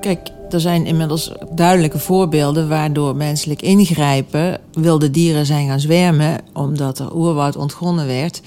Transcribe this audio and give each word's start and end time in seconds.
Kijk, 0.00 0.30
er 0.50 0.60
zijn 0.60 0.86
inmiddels 0.86 1.32
duidelijke 1.50 1.98
voorbeelden 1.98 2.68
waardoor 2.68 3.16
menselijk 3.16 3.62
ingrijpen 3.62 4.60
wilde 4.72 5.10
dieren 5.10 5.46
zijn 5.46 5.68
gaan 5.68 5.80
zwermen 5.80 6.38
omdat 6.52 6.98
er 6.98 7.16
oerwoud 7.16 7.56
ontgonnen 7.56 8.06
werd. 8.06 8.40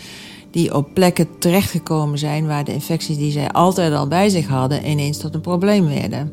Die 0.52 0.75
op 0.75 0.88
plekken 0.93 1.27
terechtgekomen 1.39 2.18
zijn 2.18 2.47
waar 2.47 2.63
de 2.63 2.73
infecties 2.73 3.18
die 3.18 3.31
zij 3.31 3.52
altijd 3.52 3.93
al 3.93 4.07
bij 4.07 4.29
zich 4.29 4.47
hadden 4.47 4.89
ineens 4.89 5.18
tot 5.18 5.34
een 5.34 5.41
probleem 5.41 5.88
werden. 5.88 6.29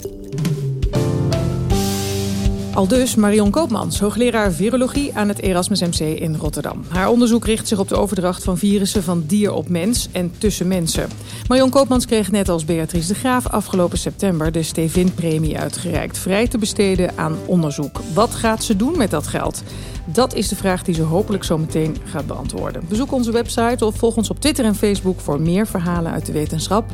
Al 2.80 2.88
dus 2.88 3.14
Marion 3.14 3.50
Koopmans, 3.50 4.00
hoogleraar 4.00 4.52
virologie 4.52 5.14
aan 5.14 5.28
het 5.28 5.40
Erasmus 5.40 5.80
MC 5.80 6.20
in 6.20 6.36
Rotterdam. 6.36 6.84
Haar 6.88 7.08
onderzoek 7.08 7.44
richt 7.44 7.68
zich 7.68 7.78
op 7.78 7.88
de 7.88 7.96
overdracht 7.96 8.44
van 8.44 8.58
virussen 8.58 9.02
van 9.02 9.24
dier 9.26 9.52
op 9.52 9.68
mens 9.68 10.08
en 10.12 10.32
tussen 10.38 10.68
mensen. 10.68 11.08
Marion 11.48 11.70
Koopmans 11.70 12.06
kreeg 12.06 12.30
net 12.30 12.48
als 12.48 12.64
Beatrice 12.64 13.08
de 13.08 13.14
Graaf 13.14 13.46
afgelopen 13.46 13.98
september 13.98 14.52
de 14.52 14.62
Stevin-premie 14.62 15.58
uitgereikt. 15.58 16.18
Vrij 16.18 16.48
te 16.48 16.58
besteden 16.58 17.18
aan 17.18 17.36
onderzoek. 17.46 18.00
Wat 18.14 18.34
gaat 18.34 18.64
ze 18.64 18.76
doen 18.76 18.96
met 18.96 19.10
dat 19.10 19.26
geld? 19.26 19.62
Dat 20.04 20.34
is 20.34 20.48
de 20.48 20.56
vraag 20.56 20.82
die 20.82 20.94
ze 20.94 21.02
hopelijk 21.02 21.44
zo 21.44 21.58
meteen 21.58 21.96
gaat 22.04 22.26
beantwoorden. 22.26 22.82
Bezoek 22.88 23.12
onze 23.12 23.32
website 23.32 23.84
of 23.84 23.96
volg 23.96 24.16
ons 24.16 24.30
op 24.30 24.40
Twitter 24.40 24.64
en 24.64 24.74
Facebook 24.74 25.20
voor 25.20 25.40
meer 25.40 25.66
verhalen 25.66 26.12
uit 26.12 26.26
de 26.26 26.32
wetenschap. 26.32 26.84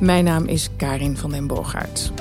Mijn 0.00 0.24
naam 0.24 0.46
is 0.46 0.68
Karin 0.76 1.16
van 1.16 1.30
den 1.30 1.46
Boogaard. 1.46 2.12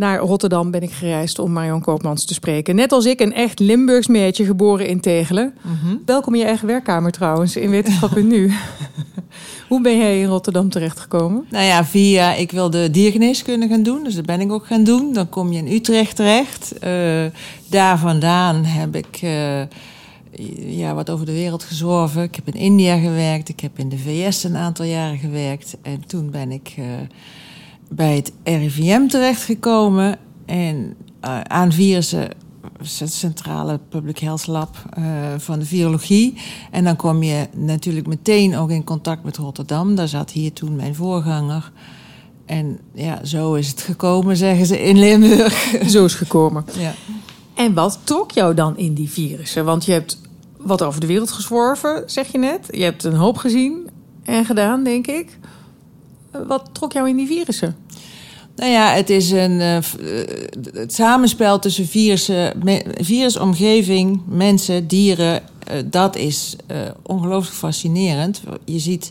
Naar 0.00 0.18
Rotterdam 0.18 0.70
ben 0.70 0.82
ik 0.82 0.92
gereisd 0.92 1.38
om 1.38 1.52
Marion 1.52 1.80
Koopmans 1.80 2.24
te 2.24 2.34
spreken. 2.34 2.74
Net 2.74 2.92
als 2.92 3.04
ik, 3.04 3.20
een 3.20 3.34
echt 3.34 3.58
Limburgs 3.58 4.06
meertje, 4.06 4.44
geboren 4.44 4.86
in 4.86 5.00
Tegelen. 5.00 5.54
Welkom 6.06 6.34
in 6.34 6.40
je 6.40 6.46
eigen 6.46 6.66
werkkamer 6.66 7.12
trouwens, 7.12 7.56
in 7.56 7.70
Wetenschap 7.70 8.16
en 8.16 8.26
Nu. 8.26 8.52
Hoe 9.68 9.80
ben 9.80 9.96
jij 9.98 10.20
in 10.20 10.26
Rotterdam 10.26 10.68
terechtgekomen? 10.68 11.46
Nou 11.50 11.64
ja, 11.64 11.84
via 11.84 12.34
ik 12.34 12.50
wilde 12.50 12.90
diergeneeskunde 12.90 13.68
gaan 13.68 13.82
doen, 13.82 14.04
dus 14.04 14.14
dat 14.14 14.26
ben 14.26 14.40
ik 14.40 14.52
ook 14.52 14.66
gaan 14.66 14.84
doen. 14.84 15.12
Dan 15.12 15.28
kom 15.28 15.52
je 15.52 15.58
in 15.58 15.72
Utrecht 15.72 16.16
terecht. 16.16 16.74
Uh, 16.84 17.24
daar 17.66 17.98
vandaan 17.98 18.64
heb 18.64 18.96
ik 18.96 19.20
uh, 19.22 19.60
ja, 20.78 20.94
wat 20.94 21.10
over 21.10 21.26
de 21.26 21.32
wereld 21.32 21.62
gezworven. 21.62 22.22
Ik 22.22 22.34
heb 22.34 22.46
in 22.46 22.60
India 22.60 22.98
gewerkt, 22.98 23.48
ik 23.48 23.60
heb 23.60 23.78
in 23.78 23.88
de 23.88 23.98
VS 23.98 24.44
een 24.44 24.56
aantal 24.56 24.84
jaren 24.84 25.18
gewerkt. 25.18 25.76
En 25.82 26.06
toen 26.06 26.30
ben 26.30 26.50
ik... 26.50 26.74
Uh, 26.78 26.84
bij 27.90 28.16
het 28.16 28.32
RIVM 28.42 29.06
terechtgekomen 29.06 30.18
en 30.46 30.96
uh, 31.24 31.40
aan 31.40 31.72
virussen, 31.72 32.28
het 32.98 33.12
centrale 33.12 33.80
Public 33.88 34.18
Health 34.18 34.46
Lab 34.46 34.76
uh, 34.98 35.04
van 35.38 35.58
de 35.58 35.64
virologie. 35.64 36.34
En 36.70 36.84
dan 36.84 36.96
kom 36.96 37.22
je 37.22 37.48
natuurlijk 37.56 38.06
meteen 38.06 38.56
ook 38.56 38.70
in 38.70 38.84
contact 38.84 39.24
met 39.24 39.36
Rotterdam. 39.36 39.94
Daar 39.94 40.08
zat 40.08 40.30
hier 40.30 40.52
toen 40.52 40.76
mijn 40.76 40.94
voorganger. 40.94 41.72
En 42.46 42.78
ja, 42.94 43.24
zo 43.24 43.54
is 43.54 43.68
het 43.68 43.82
gekomen, 43.82 44.36
zeggen 44.36 44.66
ze 44.66 44.82
in 44.82 44.98
Limburg. 44.98 45.74
Zo 45.92 46.04
is 46.04 46.12
het 46.12 46.22
gekomen. 46.22 46.64
Ja. 46.78 46.94
En 47.54 47.74
wat 47.74 47.98
trok 48.04 48.30
jou 48.30 48.54
dan 48.54 48.76
in 48.76 48.94
die 48.94 49.10
virussen? 49.10 49.64
Want 49.64 49.84
je 49.84 49.92
hebt 49.92 50.20
wat 50.56 50.82
over 50.82 51.00
de 51.00 51.06
wereld 51.06 51.30
gezworven, 51.30 52.02
zeg 52.06 52.32
je 52.32 52.38
net. 52.38 52.68
Je 52.70 52.82
hebt 52.82 53.04
een 53.04 53.14
hoop 53.14 53.36
gezien 53.36 53.88
en 54.22 54.44
gedaan, 54.44 54.84
denk 54.84 55.06
ik. 55.06 55.38
Wat 56.46 56.68
trok 56.72 56.92
jou 56.92 57.08
in 57.08 57.16
die 57.16 57.26
virussen? 57.26 57.76
Nou 58.56 58.72
ja, 58.72 58.92
het 58.92 59.10
is 59.10 59.30
een 59.30 59.60
uh, 59.60 59.78
het 60.72 60.94
samenspel 60.94 61.58
tussen 61.58 61.86
virussen, 61.86 62.62
virusomgeving, 63.00 64.22
mensen, 64.26 64.86
dieren. 64.86 65.42
Uh, 65.72 65.76
dat 65.84 66.16
is 66.16 66.56
ongelooflijk 67.02 67.56
fascinerend. 67.56 68.42
Je 68.64 68.78
ziet, 68.78 69.10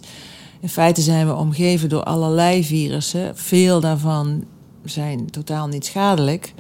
in 0.60 0.70
feite 0.70 1.02
zijn 1.02 1.28
we 1.28 1.36
omgeven 1.36 1.90
door 1.90 2.04
allerlei 2.04 2.64
virussen. 2.64 3.38
Veel 3.38 3.80
daarvan 3.80 4.46
zijn 4.86 5.30
totaal 5.30 5.68
niet 5.68 5.86
schadelijk. 5.86 6.54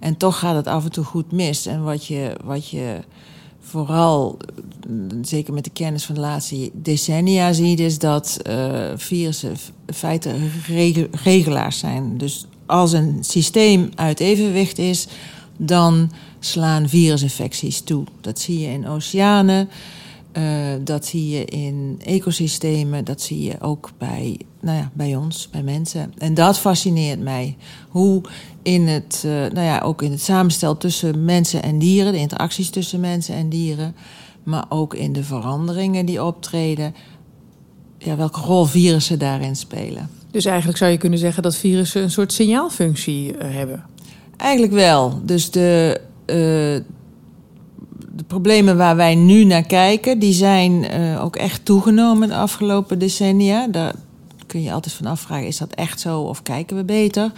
En 0.00 0.16
toch 0.16 0.38
gaat 0.38 0.56
het 0.56 0.66
af 0.66 0.84
en 0.84 0.92
toe 0.92 1.04
goed 1.04 1.32
mis. 1.32 1.66
En 1.66 1.82
wat 1.82 2.06
je, 2.06 2.36
wat 2.44 2.68
je 2.68 2.98
vooral, 3.64 4.36
zeker 5.22 5.54
met 5.54 5.64
de 5.64 5.70
kennis 5.70 6.04
van 6.04 6.14
de 6.14 6.20
laatste 6.20 6.70
decennia, 6.72 7.52
ziet, 7.52 7.80
is 7.80 7.98
dat 7.98 8.38
uh, 8.48 8.90
virussen 8.96 9.56
in 9.86 9.94
feite 9.94 10.30
regelaars 11.22 11.78
zijn. 11.78 12.18
Dus 12.18 12.46
als 12.66 12.92
een 12.92 13.18
systeem 13.20 13.90
uit 13.94 14.20
evenwicht 14.20 14.78
is, 14.78 15.06
dan 15.56 16.10
slaan 16.40 16.88
virusinfecties 16.88 17.80
toe. 17.80 18.04
Dat 18.20 18.38
zie 18.38 18.58
je 18.58 18.66
in 18.66 18.88
oceanen, 18.88 19.68
uh, 20.38 20.44
dat 20.80 21.06
zie 21.06 21.28
je 21.28 21.44
in 21.44 22.00
ecosystemen, 22.04 23.04
dat 23.04 23.20
zie 23.20 23.42
je 23.42 23.60
ook 23.60 23.90
bij, 23.98 24.38
nou 24.60 24.78
ja, 24.78 24.90
bij 24.92 25.16
ons, 25.16 25.48
bij 25.50 25.62
mensen. 25.62 26.12
En 26.18 26.34
dat 26.34 26.58
fascineert 26.58 27.20
mij. 27.20 27.56
Hoe 27.88 28.22
in 28.62 28.86
het, 28.86 29.22
uh, 29.26 29.32
nou 29.32 29.66
ja, 29.66 29.80
ook 29.80 30.02
in 30.02 30.10
het 30.10 30.22
samenstel 30.22 30.76
tussen 30.76 31.24
mensen 31.24 31.62
en 31.62 31.78
dieren, 31.78 32.12
de 32.12 32.18
interacties 32.18 32.70
tussen 32.70 33.00
mensen 33.00 33.34
en 33.34 33.48
dieren, 33.48 33.94
maar 34.42 34.64
ook 34.68 34.94
in 34.94 35.12
de 35.12 35.24
veranderingen 35.24 36.06
die 36.06 36.24
optreden, 36.24 36.94
ja, 37.98 38.16
welke 38.16 38.40
rol 38.40 38.64
virussen 38.64 39.18
daarin 39.18 39.56
spelen. 39.56 40.10
Dus 40.30 40.44
eigenlijk 40.44 40.78
zou 40.78 40.90
je 40.90 40.98
kunnen 40.98 41.18
zeggen 41.18 41.42
dat 41.42 41.56
virussen 41.56 42.02
een 42.02 42.10
soort 42.10 42.32
signaalfunctie 42.32 43.32
uh, 43.32 43.38
hebben. 43.40 43.84
Eigenlijk 44.36 44.72
wel. 44.72 45.20
Dus 45.22 45.50
de, 45.50 46.00
uh, 46.26 46.93
de 48.16 48.24
problemen 48.24 48.76
waar 48.76 48.96
wij 48.96 49.14
nu 49.14 49.44
naar 49.44 49.66
kijken, 49.66 50.18
die 50.18 50.32
zijn 50.32 51.00
uh, 51.00 51.24
ook 51.24 51.36
echt 51.36 51.64
toegenomen 51.64 52.28
de 52.28 52.34
afgelopen 52.34 52.98
decennia. 52.98 53.66
Daar 53.66 53.94
kun 54.46 54.62
je 54.62 54.72
altijd 54.72 54.94
van 54.94 55.06
afvragen, 55.06 55.46
is 55.46 55.58
dat 55.58 55.74
echt 55.74 56.00
zo 56.00 56.20
of 56.20 56.42
kijken 56.42 56.76
we 56.76 56.84
beter? 56.84 57.32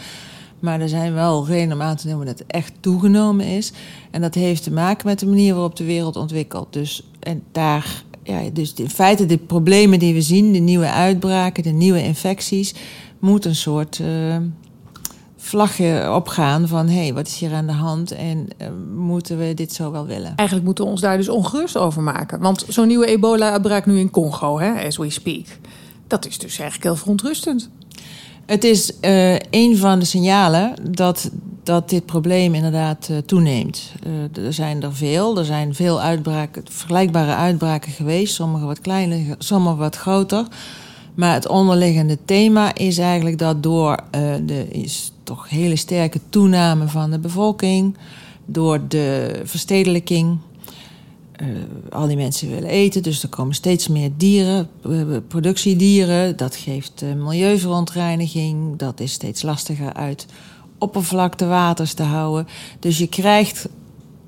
Maar 0.59 0.81
er 0.81 0.89
zijn 0.89 1.15
wel 1.15 1.47
redenen 1.47 1.77
om 1.77 1.83
aan 1.83 1.97
te 1.97 2.07
nemen 2.07 2.27
dat 2.27 2.39
het 2.39 2.49
echt 2.49 2.73
toegenomen 2.81 3.47
is. 3.47 3.73
En 4.11 4.21
dat 4.21 4.35
heeft 4.35 4.63
te 4.63 4.73
maken 4.73 5.07
met 5.07 5.19
de 5.19 5.27
manier 5.27 5.55
waarop 5.55 5.77
de 5.77 5.85
wereld 5.85 6.17
ontwikkelt. 6.17 6.73
Dus, 6.73 7.03
en 7.21 7.43
daar, 7.53 8.03
ja, 8.23 8.41
dus 8.53 8.75
in 8.75 8.91
feite 8.91 9.27
de 9.27 9.39
problemen 9.39 9.99
die 9.99 10.15
we 10.15 10.23
zien, 10.23 10.53
de 10.53 10.59
nieuwe 10.59 10.91
uitbraken, 10.91 11.63
de 11.63 11.71
nieuwe 11.71 12.03
infecties, 12.03 12.75
moet 13.19 13.45
een 13.45 13.55
soort 13.55 13.99
uh, 13.99 14.37
vlagje 15.47 16.13
opgaan 16.15 16.69
van 16.69 16.89
hé, 16.89 17.03
hey, 17.03 17.15
wat 17.15 17.27
is 17.27 17.39
hier 17.39 17.53
aan 17.53 17.67
de 17.67 17.73
hand 17.73 18.11
en 18.11 18.49
uh, 18.59 18.69
moeten 18.97 19.39
we 19.39 19.55
dit 19.55 19.73
zo 19.73 19.91
wel 19.91 20.07
willen? 20.07 20.33
Eigenlijk 20.37 20.67
moeten 20.67 20.85
we 20.85 20.91
ons 20.91 21.01
daar 21.01 21.17
dus 21.17 21.29
ongerust 21.29 21.77
over 21.77 22.03
maken. 22.03 22.41
Want 22.41 22.65
zo'n 22.69 22.87
nieuwe 22.87 23.07
ebola-uitbraak 23.07 23.87
nu 23.87 23.99
in 23.99 24.11
Congo, 24.11 24.59
hè, 24.59 24.87
as 24.87 24.97
we 24.97 25.11
speak, 25.11 25.47
dat 26.07 26.27
is 26.27 26.39
dus 26.39 26.59
eigenlijk 26.59 26.83
heel 26.83 26.97
verontrustend. 26.97 27.69
Het 28.47 28.65
is 28.65 28.93
uh, 29.01 29.35
een 29.35 29.77
van 29.77 29.99
de 29.99 30.05
signalen 30.05 30.75
dat, 30.91 31.31
dat 31.63 31.89
dit 31.89 32.07
probleem 32.07 32.55
inderdaad 32.55 33.09
uh, 33.11 33.17
toeneemt. 33.19 33.93
Er 34.45 34.53
zijn 34.53 34.83
er 34.83 34.95
veel. 34.95 35.39
Er 35.39 35.45
zijn 35.45 35.75
veel 35.75 36.01
uitbraken, 36.01 36.63
vergelijkbare 36.71 37.35
uitbraken 37.35 37.93
geweest. 37.93 38.35
Sommige 38.35 38.65
wat 38.65 38.81
kleiner, 38.81 39.37
sommige 39.39 39.77
wat 39.77 39.97
groter. 39.97 40.47
Maar 41.15 41.35
het 41.35 41.49
onderliggende 41.49 42.19
thema 42.25 42.75
is 42.75 42.99
eigenlijk 42.99 43.39
dat 43.39 43.63
door 43.63 43.99
de 44.45 44.67
toch 45.27 45.49
hele 45.49 45.77
sterke 45.77 46.21
toename 46.29 46.89
van 46.89 47.11
de 47.11 47.19
bevolking, 47.19 47.97
door 48.45 48.89
de 48.89 49.41
verstedelijking, 49.45 50.39
uh, 51.43 51.49
al 51.91 52.07
die 52.07 52.17
mensen 52.17 52.51
willen 52.51 52.69
eten, 52.69 53.03
dus 53.03 53.23
er 53.23 53.29
komen 53.29 53.55
steeds 53.55 53.89
meer 53.89 54.11
dieren, 54.17 54.69
uh, 54.87 55.17
productiedieren. 55.29 56.37
Dat 56.37 56.57
geeft 56.57 57.03
uh, 57.03 57.13
milieuverontreiniging. 57.13 58.79
Dat 58.79 59.01
is 59.01 59.13
steeds 59.13 59.43
lastiger 59.43 59.93
uit 59.93 60.27
oppervlaktewaters 60.79 61.93
te 61.93 62.03
houden. 62.03 62.47
Dus 62.81 62.99
je 62.99 63.07
krijgt 63.07 63.69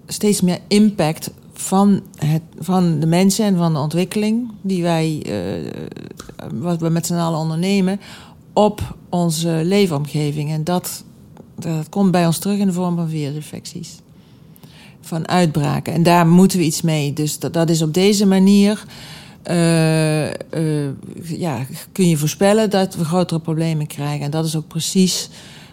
steeds 0.06 0.40
meer 0.40 0.58
impact 0.68 1.30
van, 1.52 2.02
het, 2.16 2.42
van 2.58 3.00
de 3.00 3.06
mensen 3.06 3.44
en 3.44 3.56
van 3.56 3.72
de 3.72 3.78
ontwikkeling 3.78 4.50
die 4.60 4.82
wij, 4.82 5.22
wat 6.54 6.80
we 6.80 6.88
met 6.88 7.06
z'n 7.06 7.14
allen 7.14 7.38
ondernemen, 7.38 8.00
op 8.58 8.96
onze 9.08 9.60
leefomgeving. 9.64 10.50
En 10.50 10.64
dat, 10.64 11.04
dat 11.58 11.88
komt 11.88 12.10
bij 12.10 12.26
ons 12.26 12.38
terug 12.38 12.58
in 12.58 12.66
de 12.66 12.72
vorm 12.72 12.96
van 12.96 13.08
virusinfecties 13.08 13.98
van 15.00 15.28
uitbraken. 15.28 15.92
En 15.92 16.02
daar 16.02 16.26
moeten 16.26 16.58
we 16.58 16.64
iets 16.64 16.82
mee. 16.82 17.12
Dus 17.12 17.38
dat, 17.38 17.52
dat 17.52 17.70
is 17.70 17.82
op 17.82 17.94
deze 17.94 18.26
manier. 18.26 18.84
Uh, 19.50 20.26
uh, 20.26 20.30
ja, 21.22 21.66
kun 21.92 22.08
je 22.08 22.16
voorspellen 22.16 22.70
dat 22.70 22.94
we 22.94 23.04
grotere 23.04 23.40
problemen 23.40 23.86
krijgen. 23.86 24.24
En 24.24 24.30
dat 24.30 24.44
is 24.44 24.56
ook 24.56 24.68
precies 24.68 25.28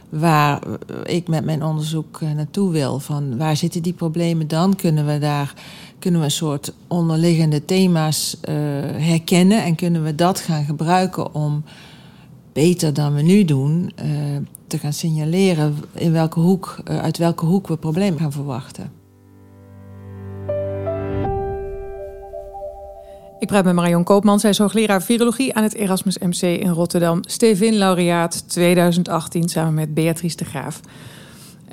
waar 0.10 0.60
ik 1.04 1.28
met 1.28 1.46
mijn 1.46 1.64
onderzoek 1.64 2.22
naartoe 2.22 2.72
wil. 2.72 3.00
Van 3.00 3.38
waar 3.38 3.58
zitten 3.58 3.82
die 3.82 3.94
problemen 3.94 4.48
dan? 4.48 4.76
Kunnen 4.76 5.06
we 5.06 5.20
daar 5.20 5.54
kunnen 6.00 6.20
we 6.20 6.26
een 6.26 6.32
soort 6.32 6.74
onderliggende 6.88 7.66
thema's 7.66 8.38
herkennen 8.98 9.64
en 9.64 9.76
kunnen 9.76 10.04
we 10.04 10.16
dat 10.16 10.40
gaan 10.40 10.66
gebruiken 10.66 11.34
om 11.34 11.64
beter 12.56 12.94
dan 12.94 13.14
we 13.14 13.22
nu 13.22 13.46
doen 13.46 13.92
te 14.68 14.78
gaan 14.78 14.94
signaleren 14.94 15.76
in 15.94 16.12
welke 16.12 16.40
hoek, 16.40 16.78
uit 16.86 17.18
welke 17.18 17.46
hoek 17.46 17.68
we 17.68 17.78
problemen 17.78 18.20
gaan 18.20 18.32
verwachten. 18.32 18.92
Ik 23.40 23.48
praat 23.48 23.64
met 23.64 23.74
Marion 23.74 24.04
Koopman. 24.04 24.40
Zij 24.40 24.50
is 24.50 24.58
hoogleraar 24.58 25.02
virologie 25.02 25.54
aan 25.54 25.64
het 25.64 25.74
Erasmus 25.74 26.18
MC 26.18 26.42
in 26.42 26.70
Rotterdam. 26.70 27.20
Stevin 27.22 27.78
laureaat 27.78 28.50
2018 28.50 29.50
samen 29.50 29.74
met 29.74 29.94
Beatrice 29.94 30.38
de 30.38 30.46
Graaf. 30.46 30.80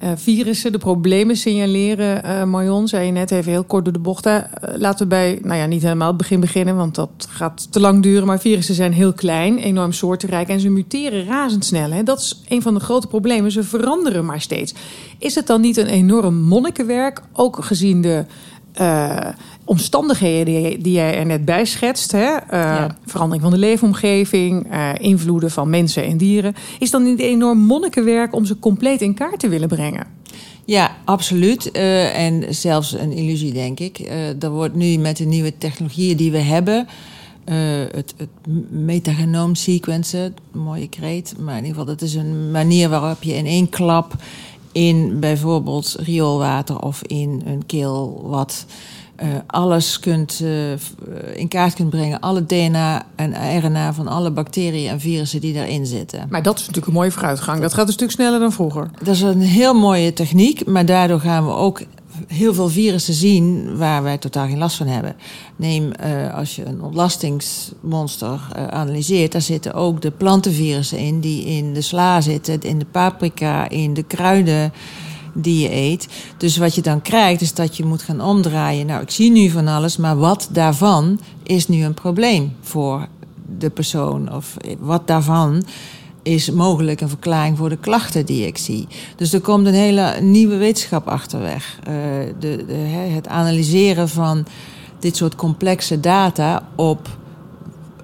Uh, 0.05 0.11
virussen, 0.15 0.73
de 0.73 0.79
problemen 0.79 1.37
signaleren. 1.37 2.25
Uh, 2.25 2.45
Marion 2.45 2.89
zei 2.89 3.07
je 3.07 3.13
net 3.13 3.31
even 3.31 3.53
heel 3.53 3.65
kort 3.65 3.85
door 3.85 3.93
de 3.93 3.99
bocht. 3.99 4.27
Uh, 4.27 4.39
laten 4.77 4.99
we 4.99 5.07
bij, 5.07 5.39
nou 5.43 5.59
ja, 5.59 5.67
niet 5.67 5.83
helemaal 5.83 6.09
het 6.09 6.17
begin 6.17 6.41
beginnen, 6.41 6.77
want 6.77 6.95
dat 6.95 7.27
gaat 7.29 7.73
te 7.73 7.81
lang 7.81 8.03
duren. 8.03 8.27
Maar 8.27 8.41
virussen 8.41 8.75
zijn 8.75 8.93
heel 8.93 9.13
klein, 9.13 9.59
enorm 9.59 9.93
soortenrijk 9.93 10.49
en 10.49 10.61
ze 10.61 10.69
muteren 10.69 11.25
razendsnel. 11.25 11.91
Hè? 11.91 12.03
Dat 12.03 12.19
is 12.19 12.43
een 12.49 12.63
van 12.63 12.75
de 12.75 12.81
grote 12.81 13.07
problemen. 13.07 13.53
Ze 13.53 13.63
veranderen 13.63 14.25
maar 14.25 14.41
steeds. 14.41 14.75
Is 15.19 15.35
het 15.35 15.47
dan 15.47 15.61
niet 15.61 15.77
een 15.77 15.87
enorm 15.87 16.35
monnikenwerk, 16.35 17.23
ook 17.33 17.65
gezien 17.65 18.01
de 18.01 18.25
uh, 18.81 19.17
omstandigheden 19.65 20.83
die, 20.83 20.93
jij 20.93 21.17
er 21.17 21.27
net 21.27 21.45
bij 21.45 21.65
schetst, 21.65 22.13
hè? 22.13 22.33
Uh, 22.33 22.39
ja. 22.51 22.97
verandering 23.07 23.43
van 23.43 23.53
de 23.53 23.59
leefomgeving, 23.59 24.73
uh, 24.73 24.91
invloeden 24.99 25.51
van 25.51 25.71
mensen 25.71 26.05
en 26.05 26.17
dieren, 26.17 26.55
is 26.79 26.91
dan 26.91 27.03
niet 27.03 27.19
enorm 27.19 27.59
monnikenwerk 27.59 28.35
om 28.35 28.45
ze 28.45 28.59
compleet 28.59 29.01
in 29.01 29.15
kaart 29.15 29.39
te 29.39 29.49
willen 29.49 29.69
brengen? 29.69 30.07
Ja, 30.65 30.97
absoluut. 31.05 31.71
en 31.71 32.55
zelfs 32.55 32.93
een 32.93 33.13
illusie, 33.13 33.53
denk 33.53 33.81
ik. 33.81 33.99
er 34.41 34.51
wordt 34.51 34.75
nu 34.75 34.97
met 34.97 35.17
de 35.17 35.25
nieuwe 35.25 35.59
technologieën 35.59 36.17
die 36.17 36.31
we 36.31 36.39
hebben, 36.39 36.87
het, 37.45 38.15
het 38.17 38.29
metagenoom 38.71 39.55
sequencen, 39.55 40.35
mooie 40.53 40.89
kreet, 40.89 41.35
maar 41.39 41.57
in 41.57 41.65
ieder 41.65 41.79
geval, 41.79 41.95
dat 41.95 42.03
is 42.03 42.15
een 42.15 42.51
manier 42.51 42.89
waarop 42.89 43.23
je 43.23 43.35
in 43.35 43.47
één 43.47 43.69
klap 43.69 44.17
in 44.73 45.21
bijvoorbeeld 45.21 45.97
rioolwater 45.99 46.79
of 46.79 47.03
in 47.03 47.43
een 47.45 47.67
keel 47.67 48.23
wat 48.25 48.67
uh, 49.23 49.29
alles 49.47 49.99
kunt, 49.99 50.41
uh, 50.43 50.71
in 51.35 51.49
kaart 51.49 51.75
kunt 51.75 51.91
brengen. 51.91 52.21
Alle 52.21 52.47
DNA 52.47 53.07
en 53.15 53.61
RNA 53.61 53.93
van 53.93 54.09
alle 54.09 54.31
bacteriën 54.31 54.91
en 54.91 55.01
virussen 55.01 55.41
die 55.41 55.55
daarin 55.55 55.87
zitten. 55.87 56.27
Maar 56.31 56.43
dat 56.43 56.55
is 56.55 56.61
natuurlijk 56.61 56.87
een 56.87 56.93
mooie 56.93 57.11
vooruitgang. 57.11 57.61
Dat 57.61 57.75
gaat 57.75 57.87
een 57.87 57.93
stuk 57.93 58.11
sneller 58.11 58.41
dan 58.41 58.53
vroeger. 58.53 58.91
Dat 58.99 59.15
is 59.15 59.21
een 59.21 59.41
heel 59.41 59.75
mooie 59.75 60.13
techniek, 60.13 60.67
maar 60.67 60.87
daardoor 60.87 61.21
gaan 61.21 61.47
we 61.47 61.53
ook 61.53 61.83
heel 62.27 62.55
veel 62.55 62.69
virussen 62.69 63.15
zien 63.15 63.77
waar 63.77 64.03
wij 64.03 64.19
totaal 64.19 64.47
geen 64.47 64.59
last 64.59 64.77
van 64.77 64.87
hebben. 64.87 65.17
Neem 65.57 65.91
uh, 66.05 66.35
als 66.35 66.57
je 66.57 66.65
een 66.65 66.83
ontlastingsmonster 66.83 68.41
uh, 68.57 68.67
analyseert, 68.67 69.33
daar 69.33 69.41
zitten 69.41 69.75
ook 69.75 70.03
de 70.03 70.11
plantenvirussen 70.11 70.99
in 70.99 71.21
die 71.21 71.45
in 71.45 71.73
de 71.73 71.81
sla 71.81 72.21
zitten, 72.21 72.61
in 72.63 72.79
de 72.79 72.87
paprika, 72.91 73.69
in 73.69 73.95
de 73.95 74.03
kruiden 74.03 74.73
die 75.35 75.63
je 75.63 75.75
eet. 75.75 76.09
Dus 76.37 76.57
wat 76.57 76.75
je 76.75 76.83
dan 76.83 77.03
krijgt 77.03 77.41
is 77.41 77.55
dat 77.55 77.77
je 77.77 77.85
moet 77.85 78.03
gaan 78.03 78.21
omdraaien. 78.21 78.87
Nou, 78.87 79.03
ik 79.03 79.11
zie 79.11 79.31
nu 79.31 79.49
van 79.51 79.69
alles, 79.69 79.97
maar 79.97 80.17
wat 80.17 80.49
daarvan 80.53 81.21
is 81.43 81.69
nu 81.69 81.85
een 81.85 81.95
probleem 81.95 82.53
voor 82.61 83.09
de 83.59 83.71
persoon 83.71 84.35
of 84.35 84.57
wat 84.79 85.07
daarvan 85.07 85.65
is 86.23 86.51
mogelijk 86.51 87.01
een 87.01 87.09
verklaring 87.09 87.59
voor 87.59 87.69
de 87.69 87.77
klachten 87.77 88.27
die 88.27 88.47
ik 88.47 88.59
zie. 88.59 88.89
Dus 89.17 89.33
er 89.33 89.41
komt 89.41 89.67
een 89.67 89.75
hele 89.75 90.21
nieuwe 90.21 90.57
wetenschap 90.57 91.09
achterweg. 91.09 91.79
Uh, 91.89 91.95
de, 92.39 92.65
de, 92.67 92.73
het 92.75 93.29
analyseren 93.29 94.09
van 94.09 94.47
dit 94.99 95.17
soort 95.17 95.35
complexe 95.35 96.01
data 96.01 96.69
op, 96.75 97.09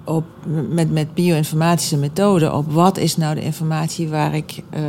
op, 0.04 0.24
met, 0.68 0.92
met 0.92 1.14
bioinformatische 1.14 1.96
methoden. 1.96 2.54
Op 2.54 2.72
wat 2.72 2.96
is 2.96 3.16
nou 3.16 3.34
de 3.34 3.42
informatie 3.42 4.08
waar 4.08 4.34
ik 4.34 4.62
uh, 4.74 4.80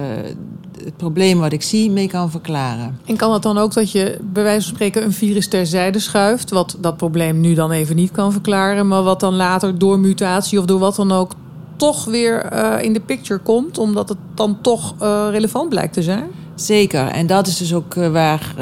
het 0.83 0.97
probleem 0.97 1.39
wat 1.39 1.51
ik 1.51 1.61
zie 1.61 1.91
mee 1.91 2.07
kan 2.07 2.31
verklaren. 2.31 2.99
En 3.05 3.15
kan 3.15 3.33
het 3.33 3.41
dan 3.41 3.57
ook 3.57 3.73
dat 3.73 3.91
je 3.91 4.17
bij 4.21 4.43
wijze 4.43 4.67
van 4.67 4.75
spreken 4.75 5.03
een 5.03 5.13
virus 5.13 5.47
terzijde 5.47 5.99
schuift, 5.99 6.49
wat 6.49 6.77
dat 6.79 6.97
probleem 6.97 7.39
nu 7.39 7.53
dan 7.53 7.71
even 7.71 7.95
niet 7.95 8.11
kan 8.11 8.31
verklaren, 8.31 8.87
maar 8.87 9.03
wat 9.03 9.19
dan 9.19 9.35
later 9.35 9.77
door 9.77 9.99
mutatie 9.99 10.59
of 10.59 10.65
door 10.65 10.79
wat 10.79 10.95
dan 10.95 11.11
ook 11.11 11.31
toch 11.79 12.05
weer 12.05 12.53
uh, 12.53 12.83
in 12.83 12.93
de 12.93 12.99
picture 12.99 13.39
komt, 13.39 13.77
omdat 13.77 14.09
het 14.09 14.17
dan 14.35 14.57
toch 14.61 14.95
uh, 15.01 15.27
relevant 15.31 15.69
blijkt 15.69 15.93
te 15.93 16.03
zijn? 16.03 16.27
Zeker, 16.55 17.07
en 17.07 17.27
dat 17.27 17.47
is 17.47 17.57
dus 17.57 17.73
ook 17.73 17.95
uh, 17.95 18.11
waar 18.11 18.53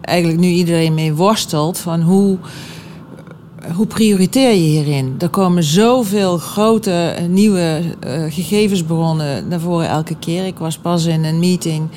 eigenlijk 0.00 0.38
nu 0.38 0.48
iedereen 0.48 0.94
mee 0.94 1.14
worstelt 1.14 1.78
van 1.78 2.00
hoe. 2.00 2.38
Hoe 3.74 3.86
prioriteer 3.86 4.50
je 4.50 4.56
hierin? 4.56 5.14
Er 5.18 5.28
komen 5.28 5.62
zoveel 5.62 6.38
grote 6.38 7.14
nieuwe 7.28 7.80
gegevensbronnen 8.28 9.48
naar 9.48 9.60
voren 9.60 9.88
elke 9.88 10.16
keer. 10.18 10.46
Ik 10.46 10.58
was 10.58 10.78
pas 10.78 11.04
in 11.04 11.24
een 11.24 11.38
meeting 11.38 11.88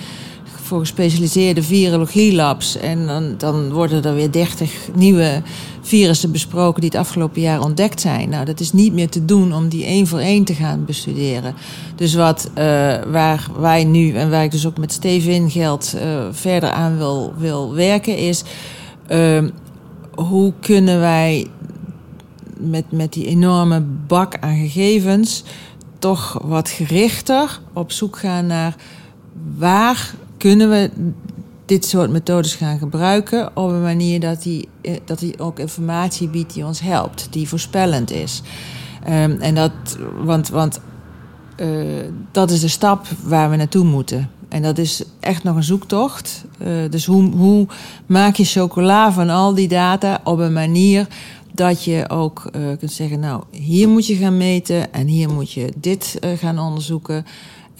voor 0.71 0.79
gespecialiseerde 0.79 1.63
virologie-labs. 1.63 2.77
En 2.77 3.07
dan, 3.07 3.33
dan 3.37 3.71
worden 3.71 4.03
er 4.03 4.15
weer 4.15 4.31
dertig 4.31 4.71
nieuwe 4.95 5.41
virussen 5.81 6.31
besproken 6.31 6.81
die 6.81 6.89
het 6.89 6.99
afgelopen 6.99 7.41
jaar 7.41 7.61
ontdekt 7.61 8.01
zijn. 8.01 8.29
Nou, 8.29 8.45
dat 8.45 8.59
is 8.59 8.71
niet 8.71 8.93
meer 8.93 9.09
te 9.09 9.25
doen 9.25 9.53
om 9.53 9.69
die 9.69 9.85
één 9.85 10.07
voor 10.07 10.19
één 10.19 10.43
te 10.43 10.53
gaan 10.53 10.85
bestuderen. 10.85 11.53
Dus 11.95 12.13
wat 12.13 12.49
uh, 12.49 12.55
waar 13.11 13.47
wij 13.57 13.83
nu, 13.83 14.13
en 14.13 14.29
waar 14.29 14.43
ik 14.43 14.51
dus 14.51 14.67
ook 14.67 14.77
met 14.77 14.91
Steven 14.91 15.49
geld 15.49 15.93
uh, 15.95 16.25
verder 16.31 16.69
aan 16.69 16.97
wil, 16.97 17.33
wil 17.37 17.73
werken, 17.73 18.17
is 18.17 18.43
uh, 19.09 19.43
hoe 20.15 20.53
kunnen 20.59 20.99
wij 20.99 21.47
met, 22.57 22.91
met 22.91 23.13
die 23.13 23.25
enorme 23.25 23.81
bak 24.07 24.37
aan 24.39 24.57
gegevens 24.57 25.43
toch 25.99 26.39
wat 26.43 26.69
gerichter 26.69 27.59
op 27.73 27.91
zoek 27.91 28.17
gaan 28.17 28.45
naar 28.45 28.75
waar 29.57 30.13
kunnen 30.41 30.69
we 30.69 30.89
dit 31.65 31.85
soort 31.85 32.11
methodes 32.11 32.55
gaan 32.55 32.77
gebruiken 32.77 33.57
op 33.57 33.69
een 33.69 33.81
manier 33.81 34.19
dat 34.19 34.43
die, 34.43 34.67
eh, 34.81 34.95
dat 35.05 35.19
die 35.19 35.39
ook 35.39 35.59
informatie 35.59 36.29
biedt 36.29 36.53
die 36.53 36.65
ons 36.65 36.79
helpt, 36.79 37.27
die 37.29 37.47
voorspellend 37.47 38.11
is. 38.11 38.41
Um, 39.09 39.37
en 39.39 39.55
dat, 39.55 39.71
want, 40.23 40.49
want 40.49 40.79
uh, 41.57 42.03
dat 42.31 42.51
is 42.51 42.59
de 42.59 42.67
stap 42.67 43.07
waar 43.23 43.49
we 43.49 43.55
naartoe 43.55 43.85
moeten. 43.85 44.29
En 44.49 44.61
dat 44.61 44.77
is 44.77 45.03
echt 45.19 45.43
nog 45.43 45.55
een 45.55 45.63
zoektocht. 45.63 46.45
Uh, 46.61 46.67
dus 46.89 47.05
hoe, 47.05 47.31
hoe 47.31 47.67
maak 48.05 48.35
je 48.35 48.45
chocola 48.45 49.11
van 49.11 49.29
al 49.29 49.53
die 49.53 49.67
data 49.67 50.21
op 50.23 50.39
een 50.39 50.53
manier 50.53 51.07
dat 51.51 51.83
je 51.83 52.09
ook 52.09 52.49
kunt 52.51 52.91
zeggen: 52.91 53.19
Nou, 53.19 53.43
hier 53.51 53.89
moet 53.89 54.07
je 54.07 54.15
gaan 54.15 54.37
meten 54.37 54.93
en 54.93 55.07
hier 55.07 55.29
moet 55.29 55.51
je 55.51 55.73
dit 55.75 56.19
gaan 56.37 56.59
onderzoeken. 56.59 57.25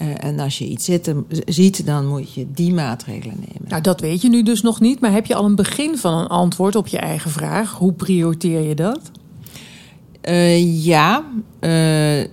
Uh, 0.02 0.24
en 0.24 0.38
als 0.38 0.58
je 0.58 0.66
iets 0.66 0.84
zitten, 0.84 1.26
ziet, 1.46 1.86
dan 1.86 2.06
moet 2.06 2.34
je 2.34 2.46
die 2.54 2.74
maatregelen 2.74 3.36
nemen. 3.38 3.68
Nou, 3.68 3.82
dat 3.82 4.00
weet 4.00 4.22
je 4.22 4.28
nu 4.28 4.42
dus 4.42 4.62
nog 4.62 4.80
niet. 4.80 5.00
Maar 5.00 5.12
heb 5.12 5.26
je 5.26 5.34
al 5.34 5.44
een 5.44 5.54
begin 5.54 5.98
van 5.98 6.14
een 6.18 6.26
antwoord 6.26 6.76
op 6.76 6.86
je 6.86 6.98
eigen 6.98 7.30
vraag? 7.30 7.72
Hoe 7.72 7.92
prioriteer 7.92 8.60
je 8.60 8.74
dat? 8.74 9.00
Uh, 10.28 10.84
ja, 10.84 11.24
uh, 11.60 12.24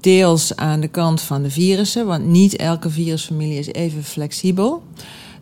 deels 0.00 0.56
aan 0.56 0.80
de 0.80 0.88
kant 0.88 1.20
van 1.20 1.42
de 1.42 1.50
virussen. 1.50 2.06
Want 2.06 2.26
niet 2.26 2.56
elke 2.56 2.90
virusfamilie 2.90 3.58
is 3.58 3.72
even 3.72 4.04
flexibel. 4.04 4.82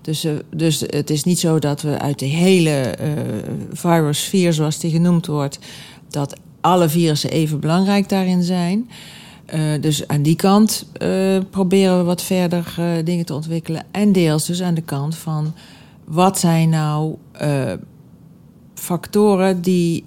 Dus, 0.00 0.26
dus 0.50 0.81
het 0.81 1.11
is 1.11 1.25
niet 1.25 1.38
zo 1.38 1.59
dat 1.59 1.83
we 1.83 1.99
uit 1.99 2.19
de 2.19 2.26
hele 2.26 2.95
virussfeer, 3.73 4.52
zoals 4.52 4.78
die 4.78 4.90
genoemd 4.90 5.26
wordt... 5.26 5.59
dat 6.09 6.37
alle 6.61 6.88
virussen 6.88 7.31
even 7.31 7.61
belangrijk 7.61 8.09
daarin 8.09 8.42
zijn... 8.42 8.88
Uh, 9.54 9.61
dus 9.80 10.08
aan 10.08 10.22
die 10.22 10.37
kant 10.37 10.87
uh, 11.02 11.38
proberen 11.50 11.99
we 11.99 12.04
wat 12.04 12.22
verder 12.22 12.75
uh, 12.78 12.87
dingen 13.04 13.26
te 13.26 13.34
ontwikkelen. 13.34 13.84
En 13.90 14.12
deels 14.12 14.46
dus 14.46 14.62
aan 14.62 14.75
de 14.75 14.82
kant 14.82 15.16
van 15.16 15.54
wat 16.04 16.38
zijn 16.38 16.68
nou 16.68 17.16
factoren 18.75 19.61
die 19.62 20.04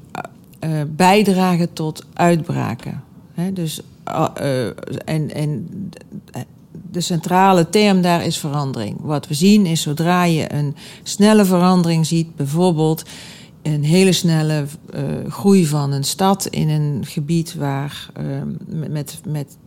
bijdragen 0.87 1.73
tot 1.73 2.05
uitbraken. 2.13 3.03
He, 3.33 3.53
dus, 3.53 3.81
en, 5.05 5.33
en 5.33 5.69
de 6.91 7.01
centrale 7.01 7.69
term 7.69 8.01
daar 8.01 8.25
is 8.25 8.37
verandering. 8.37 8.97
Wat 9.01 9.27
we 9.27 9.33
zien 9.33 9.65
is 9.65 9.81
zodra 9.81 10.23
je 10.23 10.53
een 10.53 10.75
snelle 11.03 11.45
verandering 11.45 12.05
ziet, 12.05 12.35
bijvoorbeeld 12.35 13.03
een 13.73 13.83
hele 13.83 14.11
snelle 14.11 14.65
uh, 14.95 15.01
groei 15.29 15.65
van 15.65 15.91
een 15.91 16.03
stad 16.03 16.45
in 16.45 16.69
een 16.69 17.05
gebied 17.05 17.55
waar 17.55 18.09
uh, 18.19 18.41
met, 18.89 19.21
met 19.27 19.57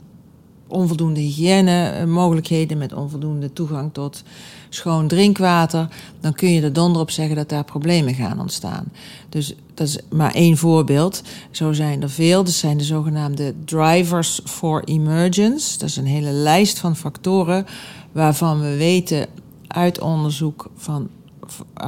onvoldoende 0.66 1.20
hygiëne 1.20 2.06
mogelijkheden, 2.06 2.78
met 2.78 2.92
onvoldoende 2.92 3.52
toegang 3.52 3.92
tot 3.92 4.22
schoon 4.68 5.08
drinkwater, 5.08 5.88
dan 6.20 6.32
kun 6.32 6.50
je 6.50 6.62
er 6.62 6.72
donder 6.72 7.02
op 7.02 7.10
zeggen 7.10 7.36
dat 7.36 7.48
daar 7.48 7.64
problemen 7.64 8.14
gaan 8.14 8.40
ontstaan. 8.40 8.84
Dus 9.28 9.54
dat 9.74 9.86
is 9.86 9.98
maar 10.10 10.34
één 10.34 10.56
voorbeeld. 10.56 11.22
Zo 11.50 11.72
zijn 11.72 12.02
er 12.02 12.10
veel. 12.10 12.44
Dat 12.44 12.52
zijn 12.52 12.78
de 12.78 12.84
zogenaamde 12.84 13.54
drivers 13.64 14.40
for 14.44 14.84
emergence. 14.84 15.78
Dat 15.78 15.88
is 15.88 15.96
een 15.96 16.06
hele 16.06 16.30
lijst 16.30 16.78
van 16.78 16.96
factoren 16.96 17.66
waarvan 18.12 18.60
we 18.60 18.76
weten 18.76 19.26
uit 19.66 20.00
onderzoek 20.00 20.70
van 20.76 21.08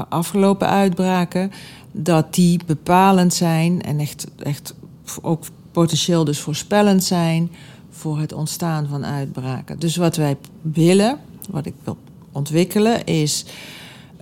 afgelopen 0.09 0.69
uitbraken 0.69 1.51
dat 1.93 2.35
die 2.35 2.61
bepalend 2.67 3.35
zijn 3.35 3.83
en 3.83 3.99
echt, 3.99 4.27
echt 4.43 4.75
ook 5.23 5.45
potentieel 5.73 6.25
dus 6.25 6.41
voorspellend 6.41 7.05
zijn 7.05 7.51
voor 7.91 8.19
het 8.19 8.33
ontstaan 8.33 8.87
van 8.89 9.05
uitbraken. 9.05 9.79
Dus 9.79 9.97
wat 9.97 10.17
wij 10.17 10.37
willen, 10.63 11.19
wat 11.51 11.67
ik 11.67 11.75
wil 11.85 11.97
ontwikkelen, 12.33 13.05
is 13.05 13.45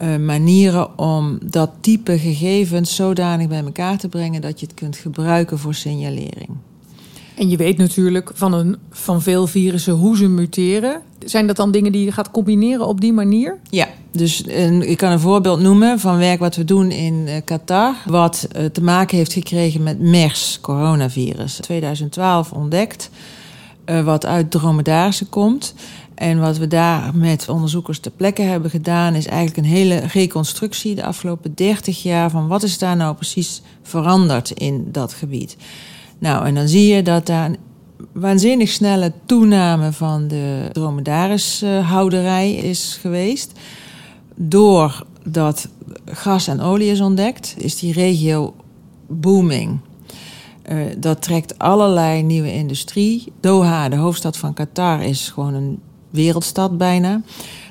uh, 0.02 0.16
manieren 0.16 0.98
om 0.98 1.38
dat 1.44 1.70
type 1.80 2.18
gegevens 2.18 2.94
zodanig 2.94 3.48
bij 3.48 3.64
elkaar 3.64 3.98
te 3.98 4.08
brengen 4.08 4.40
dat 4.40 4.60
je 4.60 4.66
het 4.66 4.74
kunt 4.74 4.96
gebruiken 4.96 5.58
voor 5.58 5.74
signalering. 5.74 6.48
En 7.38 7.48
je 7.48 7.56
weet 7.56 7.76
natuurlijk 7.76 8.30
van, 8.34 8.52
een, 8.52 8.76
van 8.90 9.22
veel 9.22 9.46
virussen 9.46 9.92
hoe 9.92 10.16
ze 10.16 10.28
muteren. 10.28 11.02
Zijn 11.24 11.46
dat 11.46 11.56
dan 11.56 11.70
dingen 11.70 11.92
die 11.92 12.04
je 12.04 12.12
gaat 12.12 12.30
combineren 12.30 12.86
op 12.86 13.00
die 13.00 13.12
manier? 13.12 13.58
Ja, 13.70 13.88
dus 14.12 14.42
ik 14.80 14.96
kan 14.96 15.12
een 15.12 15.20
voorbeeld 15.20 15.60
noemen 15.60 16.00
van 16.00 16.18
werk 16.18 16.38
wat 16.38 16.56
we 16.56 16.64
doen 16.64 16.90
in 16.90 17.24
eh, 17.26 17.36
Qatar. 17.44 17.94
Wat 18.06 18.48
uh, 18.56 18.64
te 18.64 18.82
maken 18.82 19.16
heeft 19.16 19.32
gekregen 19.32 19.82
met 19.82 20.00
MERS, 20.00 20.58
coronavirus. 20.60 21.54
2012 21.54 22.52
ontdekt, 22.52 23.10
uh, 23.86 24.04
wat 24.04 24.26
uit 24.26 24.50
dromedarissen 24.50 25.28
komt. 25.28 25.74
En 26.14 26.40
wat 26.40 26.58
we 26.58 26.66
daar 26.66 27.16
met 27.16 27.48
onderzoekers 27.48 27.98
ter 27.98 28.10
plekke 28.10 28.42
hebben 28.42 28.70
gedaan, 28.70 29.14
is 29.14 29.26
eigenlijk 29.26 29.56
een 29.56 29.72
hele 29.74 29.96
reconstructie 29.96 30.94
de 30.94 31.04
afgelopen 31.04 31.54
30 31.54 32.02
jaar 32.02 32.30
van 32.30 32.48
wat 32.48 32.62
is 32.62 32.78
daar 32.78 32.96
nou 32.96 33.14
precies 33.14 33.62
veranderd 33.82 34.50
in 34.50 34.88
dat 34.92 35.12
gebied. 35.12 35.56
Nou, 36.18 36.46
en 36.46 36.54
dan 36.54 36.68
zie 36.68 36.94
je 36.94 37.02
dat 37.02 37.26
daar 37.26 37.44
een 37.44 37.56
waanzinnig 38.12 38.68
snelle 38.68 39.12
toename 39.26 39.92
van 39.92 40.28
de 40.28 40.68
dromedarishouderij 40.72 42.52
is 42.54 42.98
geweest. 43.00 43.52
Doordat 44.34 45.68
gas 46.04 46.48
en 46.48 46.60
olie 46.60 46.90
is 46.90 47.00
ontdekt, 47.00 47.54
is 47.58 47.78
die 47.78 47.92
regio 47.92 48.54
booming. 49.06 49.78
Uh, 50.70 50.82
dat 50.98 51.22
trekt 51.22 51.58
allerlei 51.58 52.22
nieuwe 52.22 52.52
industrie. 52.52 53.32
Doha, 53.40 53.88
de 53.88 53.96
hoofdstad 53.96 54.36
van 54.36 54.54
Qatar, 54.54 55.02
is 55.02 55.28
gewoon 55.28 55.54
een 55.54 55.78
wereldstad 56.10 56.78
bijna. 56.78 57.22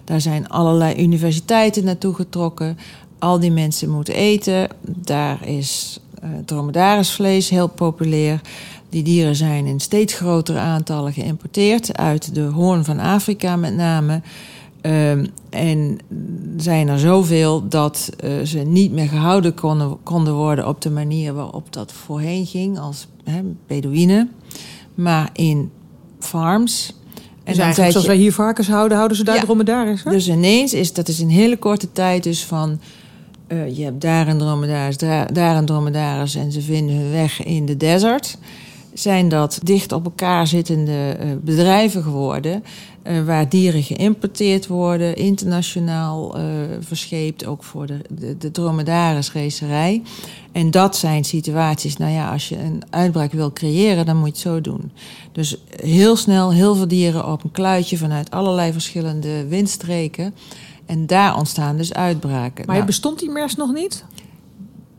Daar 0.04 0.22
zijn 0.22 0.50
allerlei 0.50 1.04
universiteiten 1.04 1.84
naartoe 1.84 2.14
getrokken. 2.14 2.78
Al 3.20 3.40
die 3.40 3.52
mensen 3.52 3.90
moeten 3.90 4.14
eten. 4.14 4.68
Daar 4.82 5.48
is 5.48 6.00
dromedarisvlees 6.46 7.50
heel 7.50 7.68
populair. 7.68 8.42
Die 8.90 9.04
dieren 9.04 9.36
zijn 9.36 9.66
in 9.66 9.80
steeds 9.80 10.14
grotere 10.14 10.60
aantallen 10.60 11.14
geïmporteerd 11.14 11.98
uit 11.98 12.36
de 12.36 12.42
hoorn 12.42 12.86
van 12.86 13.00
Afrika 13.00 13.56
met 13.56 13.76
name. 13.76 14.22
Um, 14.82 15.28
en 15.50 15.98
zijn 16.58 16.88
er 16.88 17.00
zoveel 17.00 17.68
dat 17.68 18.10
uh, 18.24 18.42
ze 18.42 18.60
niet 18.60 18.92
meer 18.92 19.08
gehouden 19.08 19.54
konden, 19.54 19.98
konden 20.04 20.34
worden 20.34 20.68
op 20.68 20.82
de 20.82 20.90
manier 20.90 21.34
waarop 21.34 21.74
dat 21.74 21.92
voorheen 21.92 22.46
ging, 22.46 22.80
als 22.80 23.08
hè, 23.24 23.42
Bedouinen, 23.68 24.32
maar 24.96 25.30
in 25.34 25.72
farms. 26.20 26.96
En 27.44 27.54
dus 27.54 27.76
dan 27.76 27.92
zoals 27.92 28.06
wij 28.06 28.16
hier 28.16 28.34
varkens 28.34 28.68
houden, 28.68 28.98
houden 28.98 29.18
ze 29.18 29.24
daar 29.24 29.36
ja, 29.36 29.42
dromedaris. 29.42 30.04
Hè? 30.04 30.12
Dus 30.12 30.28
ineens 30.28 30.74
is 30.74 30.94
dat 30.94 31.08
is 31.08 31.20
in 31.20 31.30
hele 31.30 31.58
korte 31.58 31.92
tijd 31.92 32.24
dus 32.24 32.46
van 32.46 32.80
uh, 33.48 33.78
je 33.78 33.84
hebt 33.84 34.02
daar 34.02 34.28
een 34.28 34.38
dromedaris, 34.38 34.98
daar, 34.98 35.58
een 35.58 35.66
dromedaris 35.66 36.36
en 36.36 36.52
ze 36.52 36.62
vinden 36.62 36.96
hun 36.96 37.12
weg 37.12 37.44
in 37.44 37.66
de 37.66 37.78
desert. 37.78 38.38
Zijn 38.94 39.30
dat 39.30 39.60
dicht 39.64 39.92
op 39.92 40.06
elkaar 40.06 40.48
zittende 40.48 41.18
uh, 41.20 41.32
bedrijven 41.42 42.04
geworden, 42.04 42.64
uh, 43.04 43.26
waar 43.26 43.50
dieren 43.50 43.84
geïmporteerd 43.84 44.68
worden, 44.68 45.16
internationaal 45.16 46.36
verscheept, 46.80 47.46
ook 47.46 47.64
voor 47.64 47.86
de, 47.86 47.98
de, 48.10 48.38
de 48.38 48.52
dromedarisracerij. 48.52 50.02
En 50.52 50.72
dat 50.72 50.98
zijn 50.98 51.24
situaties, 51.24 51.98
nou 51.98 52.12
ja, 52.12 52.32
als 52.32 52.50
je 52.50 52.60
een 52.60 52.82
uitbraak 52.90 53.32
wil 53.32 53.54
creëren, 53.54 54.06
dan 54.06 54.18
moet 54.18 54.28
je 54.28 54.34
het 54.34 54.42
zo 54.42 54.62
doen. 54.62 54.92
Dus 55.32 55.58
heel 55.82 56.16
snel, 56.16 56.52
heel 56.52 56.76
veel 56.76 56.88
dieren 56.88 57.32
op 57.32 57.44
een 57.44 57.52
kluitje 57.52 57.98
vanuit 57.98 58.32
allerlei 58.32 58.72
verschillende 58.72 59.48
windstreken. 59.48 60.34
En 60.88 61.08
daar 61.08 61.38
ontstaan 61.38 61.78
dus 61.78 61.94
uitbraken. 61.94 62.66
Maar 62.66 62.76
nou, 62.76 62.88
bestond 62.88 63.20
die 63.20 63.30
MERS 63.30 63.56
nog 63.56 63.74
niet? 63.74 64.06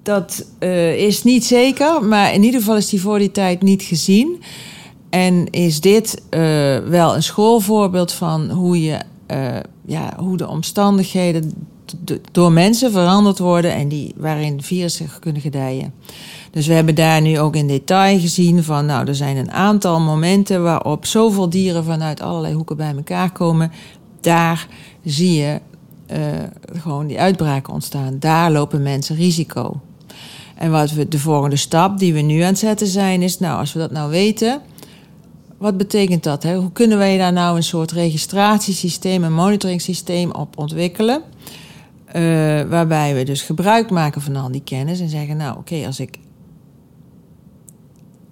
Dat 0.02 0.44
uh, 0.60 1.06
is 1.06 1.22
niet 1.22 1.44
zeker, 1.44 2.04
maar 2.04 2.34
in 2.34 2.42
ieder 2.42 2.60
geval 2.60 2.76
is 2.76 2.88
die 2.88 3.00
voor 3.00 3.18
die 3.18 3.30
tijd 3.30 3.62
niet 3.62 3.82
gezien. 3.82 4.42
En 5.10 5.50
is 5.50 5.80
dit 5.80 6.22
uh, 6.30 6.40
wel 6.78 7.14
een 7.14 7.22
schoolvoorbeeld 7.22 8.12
van 8.12 8.50
hoe, 8.50 8.82
je, 8.82 8.98
uh, 9.32 9.56
ja, 9.86 10.16
hoe 10.18 10.36
de 10.36 10.48
omstandigheden 10.48 11.52
door 12.32 12.52
mensen 12.52 12.92
veranderd 12.92 13.38
worden 13.38 13.72
en 13.72 13.88
die, 13.88 14.14
waarin 14.16 14.62
virussen 14.62 15.08
kunnen 15.20 15.42
gedijen. 15.42 15.92
Dus 16.50 16.66
we 16.66 16.72
hebben 16.72 16.94
daar 16.94 17.20
nu 17.20 17.38
ook 17.38 17.56
in 17.56 17.66
detail 17.66 18.20
gezien 18.20 18.64
van, 18.64 18.86
nou, 18.86 19.08
er 19.08 19.14
zijn 19.14 19.36
een 19.36 19.50
aantal 19.52 20.00
momenten 20.00 20.62
waarop 20.62 21.06
zoveel 21.06 21.50
dieren 21.50 21.84
vanuit 21.84 22.20
allerlei 22.20 22.54
hoeken 22.54 22.76
bij 22.76 22.94
elkaar 22.96 23.32
komen. 23.32 23.72
Daar 24.20 24.68
zie 25.04 25.34
je 25.34 25.60
gewoon 26.72 27.06
die 27.06 27.20
uitbraken 27.20 27.72
ontstaan. 27.72 28.18
Daar 28.18 28.50
lopen 28.50 28.82
mensen 28.82 29.16
risico. 29.16 29.80
En 30.54 30.70
wat 30.70 30.90
we, 30.90 31.08
de 31.08 31.18
volgende 31.18 31.56
stap 31.56 31.98
die 31.98 32.14
we 32.14 32.20
nu 32.20 32.40
aan 32.40 32.48
het 32.48 32.58
zetten 32.58 32.86
zijn, 32.86 33.22
is: 33.22 33.38
nou, 33.38 33.58
als 33.58 33.72
we 33.72 33.78
dat 33.78 33.90
nou 33.90 34.10
weten, 34.10 34.60
wat 35.58 35.76
betekent 35.76 36.22
dat? 36.22 36.42
Hè? 36.42 36.56
Hoe 36.56 36.72
kunnen 36.72 36.98
wij 36.98 37.18
daar 37.18 37.32
nou 37.32 37.56
een 37.56 37.62
soort 37.62 37.92
registratiesysteem, 37.92 39.24
een 39.24 39.34
monitoringssysteem 39.34 40.30
op 40.30 40.58
ontwikkelen? 40.58 41.22
Uh, 42.08 42.62
waarbij 42.62 43.14
we 43.14 43.24
dus 43.24 43.42
gebruik 43.42 43.90
maken 43.90 44.22
van 44.22 44.36
al 44.36 44.50
die 44.50 44.62
kennis 44.64 45.00
en 45.00 45.08
zeggen: 45.08 45.36
nou, 45.36 45.58
oké, 45.58 45.86
als 45.86 46.00
ik 46.00 46.18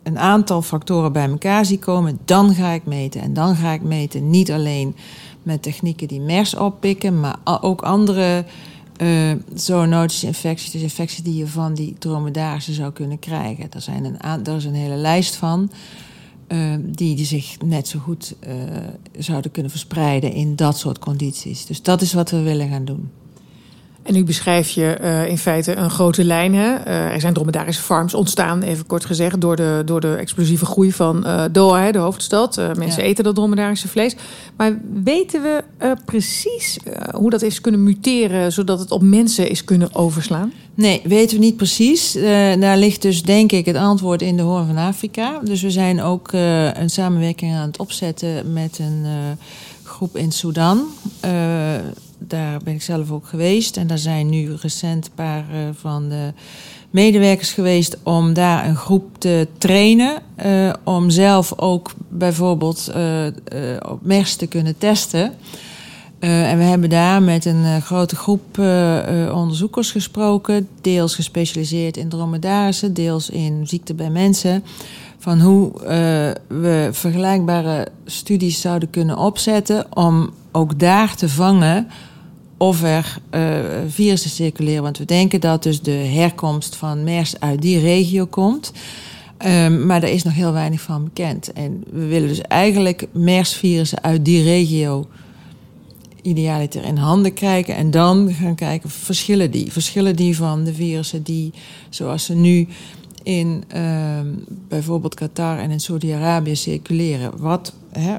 een 0.02 0.18
aantal 0.18 0.62
factoren 0.62 1.12
bij 1.12 1.28
elkaar 1.28 1.64
zie 1.64 1.78
komen, 1.78 2.18
dan 2.25 2.54
ga 2.54 2.71
ik 2.71 2.85
meten. 2.85 3.21
En 3.21 3.33
dan 3.33 3.56
ga 3.56 3.73
ik 3.73 3.83
meten 3.83 4.30
niet 4.30 4.52
alleen 4.52 4.97
met 5.47 5.62
technieken 5.62 6.09
die 6.09 6.21
MERS 6.21 6.55
oppikken, 6.55 7.21
maar 7.21 7.37
ook 7.61 7.83
andere 7.83 8.45
uh, 9.03 9.33
zoonotische 9.55 10.26
infecties, 10.26 10.71
dus 10.71 10.83
infecties 10.83 11.23
die 11.23 11.35
je 11.35 11.47
van 11.47 11.75
die 11.75 11.95
dromedarissen 11.99 12.75
zou 12.75 12.93
kunnen 12.93 13.19
krijgen. 13.19 13.73
Er, 13.73 13.81
zijn 13.81 14.05
een, 14.05 14.45
er 14.45 14.57
is 14.57 14.65
een 14.65 14.75
hele 14.75 14.95
lijst 14.95 15.37
van. 15.37 15.71
Uh, 16.49 16.75
die, 16.81 17.17
die 17.17 17.25
zich 17.25 17.57
net 17.65 17.88
zo 17.88 17.99
goed 17.99 18.35
uh, 18.49 18.53
zouden 19.19 19.50
kunnen 19.50 19.71
verspreiden 19.71 20.33
in 20.33 20.57
dat 20.57 20.79
soort 20.79 20.99
condities. 20.99 21.67
Dus 21.67 21.83
dat 21.83 22.03
is 22.03 22.12
wat 22.12 22.31
we 22.31 22.43
willen 22.43 22.69
gaan 22.69 22.85
doen. 22.85 23.11
En 24.06 24.14
nu 24.14 24.25
beschrijf 24.25 24.68
je 24.68 24.98
uh, 25.02 25.28
in 25.28 25.38
feite 25.38 25.76
een 25.76 25.90
grote 25.90 26.25
lijn. 26.25 26.54
Hè? 26.54 26.86
Uh, 26.86 27.12
er 27.12 27.20
zijn 27.20 27.32
dromedarische 27.32 27.82
farms 27.82 28.14
ontstaan, 28.14 28.62
even 28.62 28.86
kort 28.86 29.04
gezegd, 29.04 29.40
door 29.40 29.56
de, 29.56 29.82
door 29.84 30.00
de 30.00 30.14
explosieve 30.14 30.66
groei 30.66 30.92
van 30.92 31.22
uh, 31.26 31.44
Doha, 31.52 31.92
de 31.92 31.98
hoofdstad. 31.98 32.56
mensen 32.56 33.02
ja. 33.02 33.08
eten 33.08 33.25
dat 33.25 33.34
dromedarische 33.34 33.88
vlees. 33.88 34.16
Maar 34.56 34.78
weten 35.02 35.42
we 35.42 35.64
precies 36.04 36.78
hoe 37.10 37.30
dat 37.30 37.42
is 37.42 37.60
kunnen 37.60 37.82
muteren, 37.82 38.52
zodat 38.52 38.78
het 38.78 38.90
op 38.90 39.02
mensen 39.02 39.50
is 39.50 39.64
kunnen 39.64 39.94
overslaan? 39.94 40.52
Nee, 40.75 41.00
weten 41.04 41.38
we 41.38 41.44
niet 41.44 41.56
precies. 41.56 42.12
daar 42.60 42.76
ligt 42.76 43.02
dus 43.02 43.22
denk 43.22 43.52
ik 43.52 43.66
het 43.66 43.76
antwoord 43.76 44.22
in 44.22 44.36
de 44.36 44.42
Hoorn 44.42 44.66
van 44.66 44.76
Afrika. 44.76 45.40
Dus 45.44 45.62
we 45.62 45.70
zijn 45.70 46.02
ook 46.02 46.32
een 46.32 46.90
samenwerking 46.90 47.54
aan 47.54 47.66
het 47.66 47.78
opzetten 47.78 48.52
met 48.52 48.78
een 48.78 49.06
groep 49.82 50.16
in 50.16 50.32
Sudan 50.32 50.86
daar 52.18 52.61
ben 52.64 52.75
ik 52.75 52.82
zelf 52.82 53.11
ook 53.11 53.26
geweest. 53.26 53.76
En 53.76 53.87
daar 53.87 53.99
zijn 53.99 54.28
nu 54.28 54.54
recent 54.54 55.06
een 55.06 55.12
paar 55.14 55.44
uh, 55.52 55.58
van 55.73 56.08
de 56.08 56.32
medewerkers 56.90 57.52
geweest 57.52 57.96
om 58.02 58.35
daar 58.35 58.68
een 58.68 58.76
groep 58.76 59.18
te 59.18 59.49
trainen. 59.58 60.23
Uh, 60.46 60.73
om 60.85 61.11
zelf 61.11 61.58
ook 61.58 61.92
bijvoorbeeld 62.08 62.92
uh, 62.96 63.26
op 63.88 63.99
MERS 64.02 64.37
te 64.37 64.46
kunnen 64.46 64.78
testen. 64.78 65.32
en 66.18 66.58
we 66.58 66.64
hebben 66.64 66.90
daar 66.90 67.23
met 67.23 67.44
een 67.44 67.82
grote 67.82 68.16
groep 68.16 68.58
onderzoekers 69.32 69.90
gesproken. 69.90 70.68
Deels 70.80 71.14
gespecialiseerd 71.14 71.96
in 71.96 72.08
dromedarissen, 72.08 72.94
deels 72.94 73.30
in 73.30 73.66
ziekte 73.66 73.94
bij 73.94 74.11
mensen 74.11 74.64
van 75.18 75.40
hoe 75.40 75.73
we 76.46 76.88
vergelijkbare 76.92 77.88
studies 78.04 78.61
zouden 78.61 78.90
kunnen 78.90 79.18
opzetten 79.18 79.96
om 79.96 80.30
ook 80.56 80.78
daar 80.78 81.16
te 81.16 81.28
vangen 81.28 81.88
of 82.56 82.82
er 82.82 83.18
uh, 83.30 83.58
virussen 83.88 84.30
circuleren. 84.30 84.82
Want 84.82 84.98
we 84.98 85.04
denken 85.04 85.40
dat 85.40 85.62
dus 85.62 85.82
de 85.82 85.90
herkomst 85.90 86.76
van 86.76 87.04
MERS 87.04 87.40
uit 87.40 87.62
die 87.62 87.78
regio 87.78 88.26
komt. 88.26 88.72
Um, 89.46 89.86
maar 89.86 90.00
daar 90.00 90.10
is 90.10 90.22
nog 90.22 90.34
heel 90.34 90.52
weinig 90.52 90.80
van 90.80 91.04
bekend. 91.04 91.52
En 91.52 91.84
we 91.90 92.06
willen 92.06 92.28
dus 92.28 92.40
eigenlijk 92.40 93.06
MERS-virussen 93.12 94.02
uit 94.02 94.25
die 94.25 94.42
regio 94.42 95.06
idealiter 96.22 96.84
in 96.84 96.96
handen 96.96 97.32
krijgen. 97.32 97.75
En 97.75 97.90
dan 97.90 98.32
gaan 98.32 98.54
kijken, 98.54 98.90
verschillen 98.90 99.50
die? 99.50 99.72
Verschillen 99.72 100.16
die 100.16 100.36
van 100.36 100.64
de 100.64 100.75
virussen 100.75 101.22
die, 101.22 101.52
zoals 101.90 102.25
ze 102.25 102.34
nu 102.34 102.68
in 103.22 103.64
uh, 103.76 104.20
bijvoorbeeld 104.68 105.14
Qatar 105.14 105.58
en 105.58 105.70
in 105.70 105.80
Saudi-Arabië 105.80 106.56
circuleren? 106.56 107.32
Wat, 107.38 107.75
hè, 107.92 108.14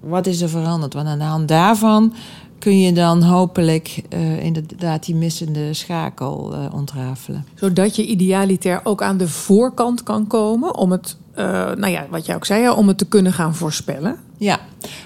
wat 0.00 0.26
is 0.26 0.40
er 0.40 0.48
veranderd? 0.48 0.94
Want 0.94 1.08
aan 1.08 1.18
de 1.18 1.24
hand 1.24 1.48
daarvan 1.48 2.14
kun 2.58 2.80
je 2.80 2.92
dan 2.92 3.22
hopelijk 3.22 4.02
uh, 4.14 4.44
inderdaad 4.44 5.04
die 5.04 5.14
missende 5.14 5.74
schakel 5.74 6.52
uh, 6.52 6.74
ontrafelen. 6.74 7.46
Zodat 7.54 7.96
je 7.96 8.06
idealiter 8.06 8.80
ook 8.84 9.02
aan 9.02 9.16
de 9.16 9.28
voorkant 9.28 10.02
kan 10.02 10.26
komen 10.26 10.76
om 10.76 10.90
het, 10.90 11.16
uh, 11.38 11.44
nou 11.74 11.88
ja, 11.88 12.06
wat 12.10 12.26
jij 12.26 12.34
ook 12.34 12.46
zei, 12.46 12.70
om 12.70 12.88
het 12.88 12.98
te 12.98 13.06
kunnen 13.06 13.32
gaan 13.32 13.54
voorspellen. 13.54 14.16
Ja, 14.36 14.60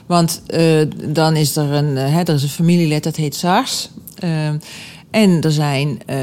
want 0.07 0.43
dan 1.07 1.37
is 1.37 1.57
er 1.57 1.73
een, 1.73 1.97
hè, 1.97 2.21
er 2.21 2.35
is 2.35 2.43
een 2.43 2.49
familielid 2.49 3.05
dat 3.05 3.17
heet 3.17 3.35
SARS. 3.35 3.91
En 5.15 5.41
er 5.41 5.53
zijn 5.53 5.99
uh, 6.11 6.17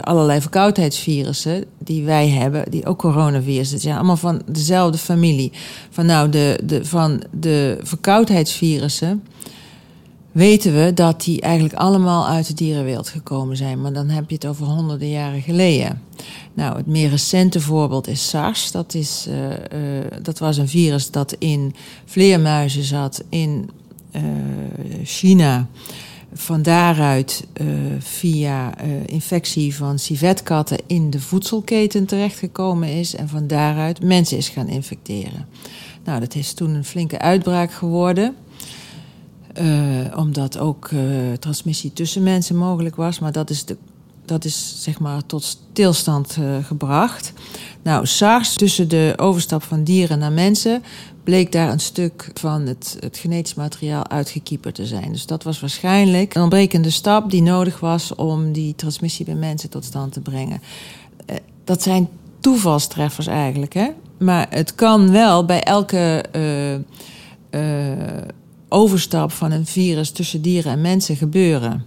allerlei 0.00 0.40
verkoudheidsvirussen 0.40 1.64
die 1.78 2.04
wij 2.04 2.28
hebben, 2.28 2.70
die 2.70 2.86
ook 2.86 2.98
coronavirussen 2.98 3.78
zijn. 3.78 3.96
Allemaal 3.96 4.16
van 4.16 4.42
dezelfde 4.46 4.98
familie. 4.98 5.52
Van, 5.90 6.06
nou, 6.06 6.28
de, 6.28 6.60
de, 6.64 6.84
van 6.84 7.22
de 7.30 7.78
verkoudheidsvirussen 7.82 9.22
weten 10.32 10.74
we 10.74 10.94
dat 10.94 11.22
die 11.22 11.40
eigenlijk 11.40 11.74
allemaal 11.74 12.26
uit 12.26 12.46
de 12.46 12.54
dierenwereld 12.54 13.08
gekomen 13.08 13.56
zijn. 13.56 13.80
Maar 13.80 13.92
dan 13.92 14.08
heb 14.08 14.28
je 14.28 14.34
het 14.34 14.46
over 14.46 14.66
honderden 14.66 15.10
jaren 15.10 15.42
geleden. 15.42 16.02
Nou, 16.54 16.76
het 16.76 16.86
meer 16.86 17.10
recente 17.10 17.60
voorbeeld 17.60 18.08
is 18.08 18.28
SARS. 18.28 18.70
Dat, 18.70 18.94
is, 18.94 19.26
uh, 19.28 19.50
uh, 19.50 19.56
dat 20.22 20.38
was 20.38 20.56
een 20.56 20.68
virus 20.68 21.10
dat 21.10 21.36
in 21.38 21.74
vleermuizen 22.04 22.82
zat 22.82 23.24
in 23.28 23.70
China 25.04 25.68
van 26.32 26.62
daaruit 26.62 27.46
uh, 27.60 27.68
via 27.98 28.84
uh, 28.84 29.06
infectie 29.06 29.76
van 29.76 29.98
civetkatten 29.98 30.78
in 30.86 31.10
de 31.10 31.20
voedselketen 31.20 32.06
terechtgekomen 32.06 32.88
is 32.88 33.14
en 33.14 33.28
van 33.28 33.46
daaruit 33.46 34.02
mensen 34.02 34.36
is 34.36 34.48
gaan 34.48 34.68
infecteren. 34.68 35.46
Nou, 36.04 36.20
dat 36.20 36.34
is 36.34 36.52
toen 36.52 36.74
een 36.74 36.84
flinke 36.84 37.18
uitbraak 37.18 37.72
geworden. 37.72 38.34
Uh, 39.60 40.16
omdat 40.16 40.58
ook 40.58 40.90
transmissie 41.38 41.92
tussen 41.92 42.22
mensen 42.22 42.56
mogelijk 42.56 42.96
was, 42.96 43.18
maar 43.18 43.32
dat 43.32 43.50
is, 43.50 43.64
de, 43.64 43.76
dat 44.30 44.44
is 44.44 44.74
zeg 44.82 44.98
maar 44.98 45.26
tot 45.26 45.44
stilstand 45.44 46.38
gebracht. 46.62 47.32
Nou, 47.82 48.06
SARS, 48.06 48.54
tussen 48.54 48.88
de 48.88 49.12
overstap 49.16 49.62
van 49.62 49.84
dieren 49.84 50.18
naar 50.18 50.32
mensen, 50.32 50.82
bleek 51.24 51.52
daar 51.52 51.70
een 51.70 51.80
stuk 51.80 52.30
van 52.34 52.66
het, 52.66 52.96
het 53.00 53.18
genetisch 53.18 53.54
materiaal 53.54 54.08
uitgekieperd 54.08 54.74
te 54.74 54.86
zijn. 54.86 55.12
Dus 55.12 55.26
dat 55.26 55.42
was 55.42 55.60
waarschijnlijk 55.60 56.34
een 56.34 56.42
ontbrekende 56.42 56.90
stap 56.90 57.30
die 57.30 57.42
nodig 57.42 57.80
was 57.80 58.14
om 58.14 58.52
die 58.52 58.74
transmissie 58.74 59.24
bij 59.24 59.34
mensen 59.34 59.70
tot 59.70 59.84
stand 59.84 60.12
te 60.12 60.20
brengen. 60.20 60.62
Eh, 61.26 61.36
dat 61.64 61.82
zijn 61.82 62.08
toevalstreffers 62.40 63.26
eigenlijk, 63.26 63.72
hè? 63.74 63.88
Maar 64.18 64.46
het 64.50 64.74
kan 64.74 65.10
wel 65.10 65.44
bij 65.44 65.62
elke 65.62 66.24
uh, 67.50 67.60
overstap 68.68 69.32
van 69.32 69.50
een 69.50 69.66
virus 69.66 70.10
tussen 70.10 70.42
dieren 70.42 70.72
en 70.72 70.80
mensen 70.80 71.16
gebeuren. 71.16 71.84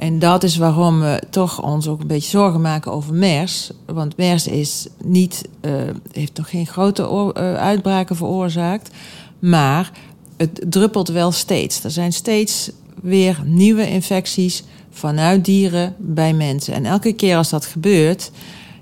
En 0.00 0.18
dat 0.18 0.42
is 0.42 0.56
waarom 0.56 1.00
we 1.00 1.22
toch 1.30 1.62
ons 1.62 1.88
ook 1.88 2.00
een 2.00 2.06
beetje 2.06 2.30
zorgen 2.30 2.60
maken 2.60 2.92
over 2.92 3.14
MERS. 3.14 3.70
Want 3.86 4.16
MERS 4.16 4.46
is 4.46 4.86
niet, 5.04 5.48
uh, 5.60 5.72
heeft 6.12 6.36
nog 6.36 6.50
geen 6.50 6.66
grote 6.66 7.02
uh, 7.02 7.54
uitbraken 7.54 8.16
veroorzaakt. 8.16 8.90
Maar 9.38 9.92
het 10.36 10.60
druppelt 10.68 11.08
wel 11.08 11.32
steeds. 11.32 11.84
Er 11.84 11.90
zijn 11.90 12.12
steeds 12.12 12.70
weer 13.02 13.42
nieuwe 13.44 13.88
infecties 13.90 14.64
vanuit 14.90 15.44
dieren 15.44 15.94
bij 15.98 16.32
mensen. 16.32 16.74
En 16.74 16.84
elke 16.84 17.12
keer 17.12 17.36
als 17.36 17.50
dat 17.50 17.66
gebeurt, 17.66 18.30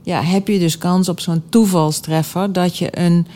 ja, 0.03 0.23
heb 0.23 0.49
je 0.49 0.59
dus 0.59 0.79
kans 0.79 1.09
op 1.09 1.21
zo'n 1.21 1.43
toevalstreffer 1.49 2.53
dat 2.53 2.77
je 2.77 2.99
een 2.99 3.27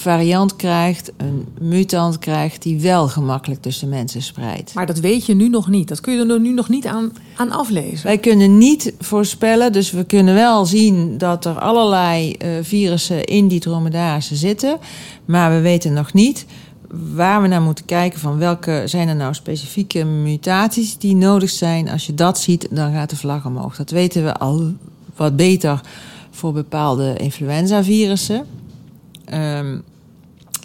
variant 0.00 0.56
krijgt, 0.56 1.12
een 1.16 1.46
mutant 1.60 2.18
krijgt 2.18 2.62
die 2.62 2.80
wel 2.80 3.08
gemakkelijk 3.08 3.62
tussen 3.62 3.88
mensen 3.88 4.22
spreidt. 4.22 4.74
Maar 4.74 4.86
dat 4.86 4.98
weet 4.98 5.26
je 5.26 5.34
nu 5.34 5.48
nog 5.48 5.68
niet. 5.68 5.88
Dat 5.88 6.00
kun 6.00 6.14
je 6.14 6.32
er 6.32 6.40
nu 6.40 6.52
nog 6.52 6.68
niet 6.68 6.86
aan, 6.86 7.12
aan 7.36 7.50
aflezen. 7.50 8.06
Wij 8.06 8.18
kunnen 8.18 8.58
niet 8.58 8.94
voorspellen, 8.98 9.72
dus 9.72 9.90
we 9.90 10.04
kunnen 10.04 10.34
wel 10.34 10.66
zien 10.66 11.18
dat 11.18 11.44
er 11.44 11.58
allerlei 11.58 12.36
uh, 12.38 12.48
virussen 12.62 13.24
in 13.24 13.48
die 13.48 13.60
dromedarissen 13.60 14.36
zitten, 14.36 14.78
maar 15.24 15.50
we 15.50 15.60
weten 15.60 15.92
nog 15.92 16.12
niet 16.12 16.46
waar 17.14 17.42
we 17.42 17.48
naar 17.48 17.62
moeten 17.62 17.84
kijken 17.84 18.20
van 18.20 18.38
welke 18.38 18.82
zijn 18.84 19.08
er 19.08 19.16
nou 19.16 19.34
specifieke 19.34 20.04
mutaties 20.04 20.98
die 20.98 21.14
nodig 21.14 21.50
zijn. 21.50 21.88
Als 21.88 22.06
je 22.06 22.14
dat 22.14 22.40
ziet, 22.40 22.68
dan 22.70 22.92
gaat 22.92 23.10
de 23.10 23.16
vlag 23.16 23.46
omhoog. 23.46 23.76
Dat 23.76 23.90
weten 23.90 24.24
we 24.24 24.34
al 24.34 24.72
wat 25.16 25.36
beter 25.36 25.80
voor 26.30 26.52
bepaalde 26.52 27.14
influenzavirussen. 27.16 28.46
Um, 29.34 29.82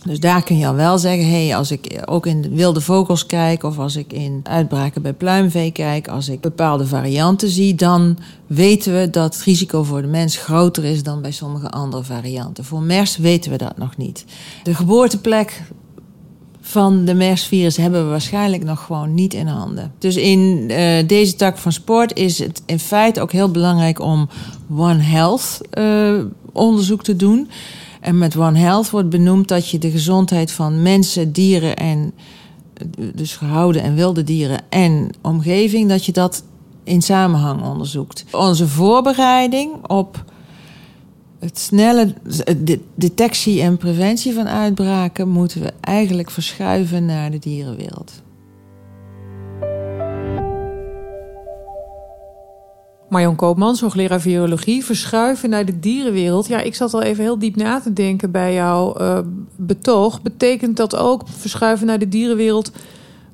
dus 0.05 0.19
daar 0.19 0.43
kun 0.43 0.57
je 0.57 0.67
al 0.67 0.75
wel 0.75 0.97
zeggen, 0.97 1.29
hey, 1.29 1.55
als 1.55 1.71
ik 1.71 2.01
ook 2.05 2.25
in 2.25 2.55
wilde 2.55 2.81
vogels 2.81 3.25
kijk 3.25 3.63
of 3.63 3.79
als 3.79 3.95
ik 3.95 4.13
in 4.13 4.39
uitbraken 4.43 5.01
bij 5.01 5.13
pluimvee 5.13 5.71
kijk, 5.71 6.07
als 6.07 6.29
ik 6.29 6.41
bepaalde 6.41 6.87
varianten 6.87 7.49
zie, 7.49 7.75
dan 7.75 8.17
weten 8.47 8.99
we 8.99 9.09
dat 9.09 9.33
het 9.33 9.43
risico 9.43 9.83
voor 9.83 10.01
de 10.01 10.07
mens 10.07 10.37
groter 10.37 10.83
is 10.83 11.03
dan 11.03 11.21
bij 11.21 11.31
sommige 11.31 11.69
andere 11.69 12.03
varianten. 12.03 12.65
Voor 12.65 12.81
MERS 12.81 13.17
weten 13.17 13.51
we 13.51 13.57
dat 13.57 13.77
nog 13.77 13.97
niet. 13.97 14.25
De 14.63 14.75
geboorteplek 14.75 15.61
van 16.61 17.05
de 17.05 17.13
MERS-virus 17.13 17.77
hebben 17.77 18.03
we 18.03 18.09
waarschijnlijk 18.09 18.63
nog 18.63 18.85
gewoon 18.85 19.13
niet 19.13 19.33
in 19.33 19.47
handen. 19.47 19.91
Dus 19.99 20.15
in 20.15 20.39
uh, 20.69 21.07
deze 21.07 21.35
tak 21.35 21.57
van 21.57 21.71
sport 21.71 22.17
is 22.17 22.39
het 22.39 22.61
in 22.65 22.79
feite 22.79 23.21
ook 23.21 23.31
heel 23.31 23.51
belangrijk 23.51 23.99
om 23.99 24.29
One 24.75 25.01
Health 25.01 25.59
uh, 25.73 26.23
onderzoek 26.51 27.03
te 27.03 27.15
doen. 27.15 27.49
En 28.03 28.17
met 28.17 28.37
One 28.37 28.59
Health 28.59 28.89
wordt 28.89 29.09
benoemd 29.09 29.47
dat 29.47 29.69
je 29.69 29.77
de 29.77 29.91
gezondheid 29.91 30.51
van 30.51 30.81
mensen, 30.81 31.31
dieren 31.31 31.75
en 31.75 32.13
dus 33.13 33.35
gehouden 33.35 33.81
en 33.81 33.95
wilde 33.95 34.23
dieren 34.23 34.61
en 34.69 35.09
omgeving, 35.21 35.89
dat 35.89 36.05
je 36.05 36.11
dat 36.11 36.43
in 36.83 37.01
samenhang 37.01 37.63
onderzoekt. 37.63 38.25
Onze 38.31 38.67
voorbereiding 38.67 39.87
op 39.87 40.23
het 41.39 41.59
snelle 41.59 42.13
detectie 42.95 43.61
en 43.61 43.77
preventie 43.77 44.33
van 44.33 44.47
uitbraken 44.47 45.29
moeten 45.29 45.61
we 45.61 45.73
eigenlijk 45.81 46.31
verschuiven 46.31 47.05
naar 47.05 47.31
de 47.31 47.39
dierenwereld. 47.39 48.21
Marion 53.13 53.35
Koopmans, 53.35 53.81
hoogleraar 53.81 54.21
virologie, 54.21 54.85
verschuiven 54.85 55.49
naar 55.49 55.65
de 55.65 55.79
dierenwereld. 55.79 56.47
Ja, 56.47 56.61
ik 56.61 56.75
zat 56.75 56.93
al 56.93 57.01
even 57.01 57.23
heel 57.23 57.39
diep 57.39 57.55
na 57.55 57.79
te 57.79 57.93
denken 57.93 58.31
bij 58.31 58.53
jouw 58.53 59.01
uh, 59.01 59.19
betoog. 59.55 60.21
Betekent 60.21 60.77
dat 60.77 60.95
ook 60.95 61.23
verschuiven 61.37 61.87
naar 61.87 61.99
de 61.99 62.09
dierenwereld? 62.09 62.71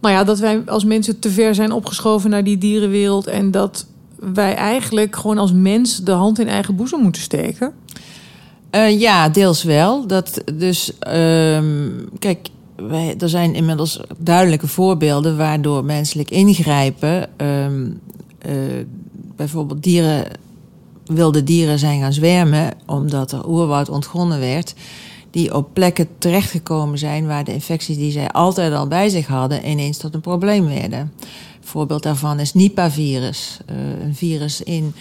Nou 0.02 0.13
ja, 0.13 0.24
dat 0.24 0.39
wij 0.39 0.62
als 0.65 0.84
mensen 0.84 1.20
te 1.20 1.30
ver 1.30 1.56
zijn 1.56 1.72
opgeschoven 1.72 2.30
naar 2.30 2.44
die 2.44 2.58
dierenwereld 2.58 3.28
en 3.28 3.52
dat 3.52 3.86
wij 4.34 4.56
eigenlijk 4.56 5.15
gewoon 5.15 5.38
als 5.38 5.54
mens 5.54 6.04
de 6.04 6.12
hand 6.12 6.39
in 6.39 6.48
eigen 6.48 6.76
boezem 6.76 7.02
moeten 7.02 7.22
steken? 7.22 7.74
Uh, 8.76 9.00
ja, 9.00 9.30
deels 9.30 9.63
wel. 9.63 10.08
Dat 10.08 10.44
dus, 10.54 10.92
uh, 11.08 11.60
kijk, 12.20 12.50
wij, 12.76 13.15
er 13.20 13.30
zijn 13.30 13.56
inmiddels 13.56 14.00
duidelijke 14.18 14.68
voorbeelden 14.68 15.38
waardoor 15.38 15.86
menselijk 15.86 16.30
ingrijpen 16.30 17.30
um, 17.38 18.00
uh, 18.48 18.54
bijvoorbeeld 19.39 19.84
dieren, 19.84 20.25
wilde 21.06 21.43
dieren 21.43 21.80
zijn 21.80 22.02
gaan 22.02 22.13
zwermen 22.13 22.71
omdat 22.86 23.32
er 23.32 23.49
oerwoud 23.49 23.89
ontgonnen 23.89 24.39
werd, 24.39 24.73
die 25.32 25.56
op 25.56 25.73
plekken 25.73 26.08
terechtgekomen 26.17 26.97
zijn 26.97 27.28
waar 27.28 27.43
de 27.43 27.54
infecties 27.54 27.97
die 27.97 28.12
zij 28.12 28.30
altijd 28.30 28.73
al 28.73 28.88
bij 28.88 29.10
zich 29.10 29.28
hadden 29.28 29.69
ineens 29.69 29.97
tot 29.97 30.13
een 30.13 30.21
probleem 30.21 30.67
werden. 30.67 30.99
Een 30.99 31.12
voorbeeld 31.62 32.04
daarvan 32.04 32.39
is 32.39 32.54
Nipah-virus, 32.54 33.60
uh, 33.71 34.06
een 34.06 34.15
virus 34.15 34.62
in 34.62 34.93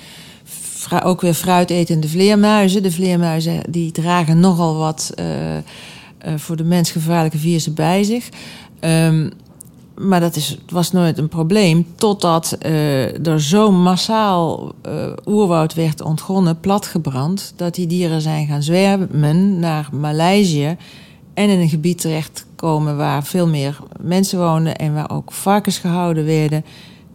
ook 1.05 1.20
weer 1.20 1.35
fruitetende 1.35 2.09
vleermuizen. 2.09 2.83
De 2.83 2.92
vleermuizen 2.92 3.62
die 3.68 3.92
dragen 3.92 4.40
nogal 4.40 4.77
wat 4.77 5.12
uh, 5.18 5.57
uh, 5.57 5.61
voor 6.37 6.57
de 6.57 6.64
mens 6.64 6.90
gevaarlijke 6.90 7.38
virussen 7.38 7.74
bij 7.74 8.03
zich. 8.03 8.29
Um, 8.81 9.33
maar 9.99 10.21
dat 10.21 10.37
is, 10.37 10.59
was 10.69 10.93
nooit 10.93 11.19
een 11.19 11.29
probleem. 11.29 11.87
Totdat 11.95 12.59
uh, 12.67 13.27
er 13.27 13.43
zo 13.43 13.73
massaal 13.73 14.75
uh, 14.87 15.13
oerwoud 15.27 15.75
werd 15.75 16.01
ontgonnen, 16.01 16.61
platgebrand. 16.61 17.53
dat 17.57 17.75
die 17.75 17.87
dieren 17.87 18.21
zijn 18.21 18.47
gaan 18.47 18.63
zwermen 18.63 19.59
naar 19.59 19.89
Maleisië. 19.93 20.77
en 21.35 21.49
in 21.49 21.59
een 21.59 21.69
gebied 21.69 22.01
terechtkomen 22.01 22.97
waar 22.97 23.25
veel 23.25 23.47
meer 23.47 23.79
mensen 24.01 24.39
woonden. 24.39 24.77
en 24.77 24.95
waar 24.95 25.11
ook 25.11 25.33
varkens 25.33 25.79
gehouden 25.79 26.25
werden. 26.25 26.65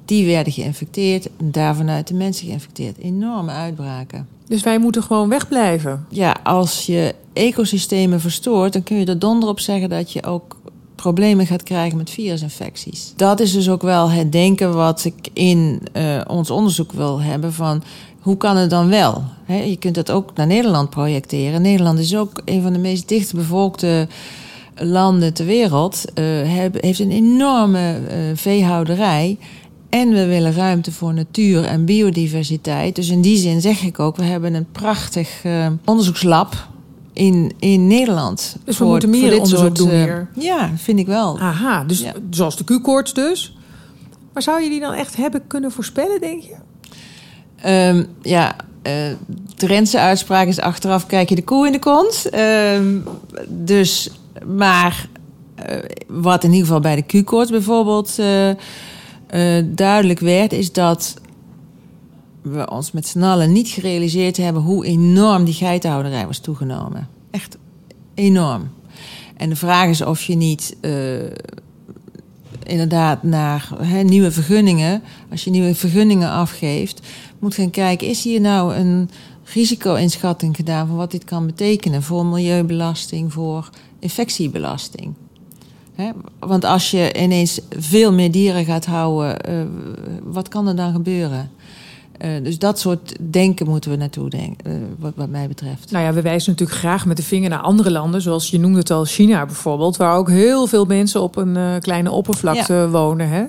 Die 0.05 0.25
werden 0.25 0.53
geïnfecteerd 0.53 1.29
en 1.37 1.51
daarvanuit 1.51 2.07
de 2.07 2.13
mensen 2.13 2.47
geïnfecteerd. 2.47 2.97
Enorme 2.97 3.51
uitbraken. 3.51 4.27
Dus 4.47 4.63
wij 4.63 4.79
moeten 4.79 5.03
gewoon 5.03 5.29
wegblijven? 5.29 6.05
Ja, 6.09 6.37
als 6.43 6.85
je 6.85 7.15
ecosystemen 7.33 8.21
verstoort, 8.21 8.73
dan 8.73 8.83
kun 8.83 8.97
je 8.97 9.05
er 9.05 9.19
donder 9.19 9.49
op 9.49 9.59
zeggen 9.59 9.89
dat 9.89 10.11
je 10.11 10.23
ook 10.23 10.57
problemen 11.03 11.47
gaat 11.47 11.63
krijgen 11.63 11.97
met 11.97 12.09
virusinfecties. 12.09 13.13
Dat 13.15 13.39
is 13.39 13.51
dus 13.51 13.69
ook 13.69 13.81
wel 13.81 14.09
het 14.09 14.31
denken 14.31 14.73
wat 14.73 15.05
ik 15.05 15.29
in 15.33 15.81
uh, 15.93 16.21
ons 16.27 16.49
onderzoek 16.49 16.91
wil 16.91 17.21
hebben 17.21 17.53
van 17.53 17.83
hoe 18.19 18.37
kan 18.37 18.57
het 18.57 18.69
dan 18.69 18.89
wel? 18.89 19.23
Je 19.47 19.75
kunt 19.79 19.95
dat 19.95 20.11
ook 20.11 20.33
naar 20.35 20.47
Nederland 20.47 20.89
projecteren. 20.89 21.61
Nederland 21.61 21.99
is 21.99 22.15
ook 22.15 22.41
een 22.45 22.61
van 22.61 22.73
de 22.73 22.79
meest 22.79 23.07
dichtbevolkte 23.07 24.07
landen 24.75 25.33
ter 25.33 25.45
wereld. 25.45 26.05
Uh, 26.15 26.25
heeft 26.71 26.99
een 26.99 27.11
enorme 27.11 27.99
uh, 27.99 28.15
veehouderij. 28.35 29.37
En 29.89 30.09
we 30.09 30.25
willen 30.25 30.53
ruimte 30.53 30.91
voor 30.91 31.13
natuur 31.13 31.63
en 31.63 31.85
biodiversiteit. 31.85 32.95
Dus 32.95 33.09
in 33.09 33.21
die 33.21 33.37
zin 33.37 33.61
zeg 33.61 33.83
ik 33.83 33.99
ook, 33.99 34.15
we 34.15 34.23
hebben 34.23 34.53
een 34.53 34.71
prachtig 34.71 35.41
onderzoekslab 35.85 36.71
in, 37.13 37.53
in 37.59 37.87
Nederland. 37.87 38.55
Dus 38.65 38.77
we 38.77 38.85
moeten 38.85 39.09
meer 39.09 39.31
onderzoek 39.31 39.59
soort, 39.59 39.75
doen 39.75 39.89
hier. 39.89 40.27
Ja, 40.35 40.71
vind 40.75 40.99
ik 40.99 41.07
wel. 41.07 41.39
Aha, 41.39 41.83
dus 41.83 42.05
zoals 42.29 42.57
de 42.57 42.63
Q-koorts 42.63 43.13
dus. 43.13 43.57
Maar 44.33 44.43
zou 44.43 44.61
je 44.61 44.69
die 44.69 44.79
dan 44.79 44.93
echt 44.93 45.15
hebben 45.15 45.47
kunnen 45.47 45.71
voorspellen, 45.71 46.21
denk 46.21 46.41
je? 46.41 46.55
Um, 47.89 48.07
ja, 48.21 48.55
uh, 48.87 48.93
Drentse 49.55 49.99
uitspraak 49.99 50.47
is 50.47 50.59
achteraf 50.59 51.05
kijk 51.05 51.29
je 51.29 51.35
de 51.35 51.43
koe 51.43 51.65
in 51.65 51.71
de 51.71 51.79
kont. 51.79 52.29
Um, 52.35 53.03
dus, 53.47 54.09
maar 54.45 55.07
uh, 55.69 55.77
wat 56.07 56.43
in 56.43 56.51
ieder 56.51 56.65
geval 56.65 56.81
bij 56.81 56.95
de 56.95 57.21
Q-koorts 57.21 57.51
bijvoorbeeld 57.51 58.17
uh, 58.19 59.63
duidelijk 59.65 60.19
werd... 60.19 60.53
is 60.53 60.71
dat 60.71 61.13
we 62.43 62.69
ons 62.69 62.91
met 62.91 63.07
z'n 63.07 63.21
allen 63.21 63.51
niet 63.51 63.67
gerealiseerd 63.67 64.37
hebben... 64.37 64.61
hoe 64.61 64.85
enorm 64.85 65.43
die 65.43 65.53
geitenhouderij 65.53 66.27
was 66.27 66.39
toegenomen. 66.39 67.07
Echt 67.31 67.57
enorm. 68.13 68.69
En 69.37 69.49
de 69.49 69.55
vraag 69.55 69.89
is 69.89 70.01
of 70.01 70.23
je 70.23 70.35
niet 70.35 70.75
inderdaad 72.63 73.23
naar 73.23 73.69
nieuwe 74.03 74.31
vergunningen, 74.31 75.03
als 75.31 75.43
je 75.43 75.49
nieuwe 75.49 75.75
vergunningen 75.75 76.29
afgeeft, 76.29 77.01
moet 77.39 77.55
gaan 77.55 77.69
kijken, 77.69 78.07
is 78.07 78.23
hier 78.23 78.41
nou 78.41 78.75
een 78.75 79.09
risico-inschatting 79.53 80.55
gedaan 80.55 80.87
van 80.87 80.95
wat 80.95 81.11
dit 81.11 81.23
kan 81.23 81.45
betekenen 81.45 82.03
voor 82.03 82.25
milieubelasting, 82.25 83.33
voor 83.33 83.69
infectiebelasting? 83.99 85.13
Want 86.39 86.63
als 86.63 86.91
je 86.91 87.13
ineens 87.21 87.59
veel 87.69 88.13
meer 88.13 88.31
dieren 88.31 88.65
gaat 88.65 88.85
houden, 88.85 89.49
uh, 89.49 89.63
wat 90.23 90.47
kan 90.47 90.67
er 90.67 90.75
dan 90.75 90.91
gebeuren? 90.91 91.51
Uh, 92.21 92.43
dus 92.43 92.59
dat 92.59 92.79
soort 92.79 93.15
denken 93.19 93.67
moeten 93.67 93.91
we 93.91 93.97
naartoe 93.97 94.29
denken, 94.29 94.71
uh, 94.71 94.77
wat, 94.99 95.13
wat, 95.15 95.29
mij 95.29 95.47
betreft. 95.47 95.91
Nou 95.91 96.05
ja, 96.05 96.13
we 96.13 96.21
wijzen 96.21 96.51
natuurlijk 96.51 96.79
graag 96.79 97.05
met 97.05 97.17
de 97.17 97.23
vinger 97.23 97.49
naar 97.49 97.59
andere 97.59 97.91
landen, 97.91 98.21
zoals 98.21 98.49
je 98.49 98.59
noemde 98.59 98.79
het 98.79 98.91
al, 98.91 99.05
China 99.05 99.45
bijvoorbeeld, 99.45 99.97
waar 99.97 100.15
ook 100.15 100.29
heel 100.29 100.67
veel 100.67 100.85
mensen 100.85 101.21
op 101.21 101.35
een 101.35 101.55
uh, 101.57 101.75
kleine 101.79 102.11
oppervlakte 102.11 102.73
ja. 102.73 102.87
wonen. 102.87 103.29
Hè? 103.29 103.43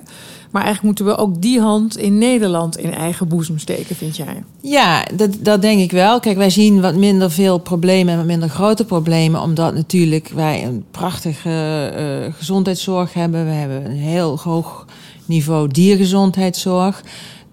Maar 0.51 0.63
eigenlijk 0.63 0.83
moeten 0.83 1.05
we 1.05 1.21
ook 1.21 1.41
die 1.41 1.59
hand 1.59 1.97
in 1.97 2.17
Nederland 2.17 2.77
in 2.77 2.93
eigen 2.93 3.27
boezem 3.27 3.57
steken, 3.57 3.95
vind 3.95 4.15
jij? 4.15 4.43
Ja, 4.61 5.05
dat, 5.15 5.37
dat 5.39 5.61
denk 5.61 5.79
ik 5.79 5.91
wel. 5.91 6.19
Kijk, 6.19 6.37
wij 6.37 6.49
zien 6.49 6.81
wat 6.81 6.95
minder 6.95 7.31
veel 7.31 7.57
problemen 7.57 8.11
en 8.11 8.17
wat 8.17 8.27
minder 8.27 8.49
grote 8.49 8.85
problemen, 8.85 9.41
omdat 9.41 9.73
natuurlijk 9.73 10.31
wij 10.35 10.65
een 10.65 10.85
prachtige 10.91 11.91
gezondheidszorg 12.37 13.13
hebben. 13.13 13.45
We 13.45 13.51
hebben 13.51 13.85
een 13.85 13.97
heel 13.97 14.39
hoog 14.39 14.85
niveau 15.25 15.67
diergezondheidszorg. 15.67 17.03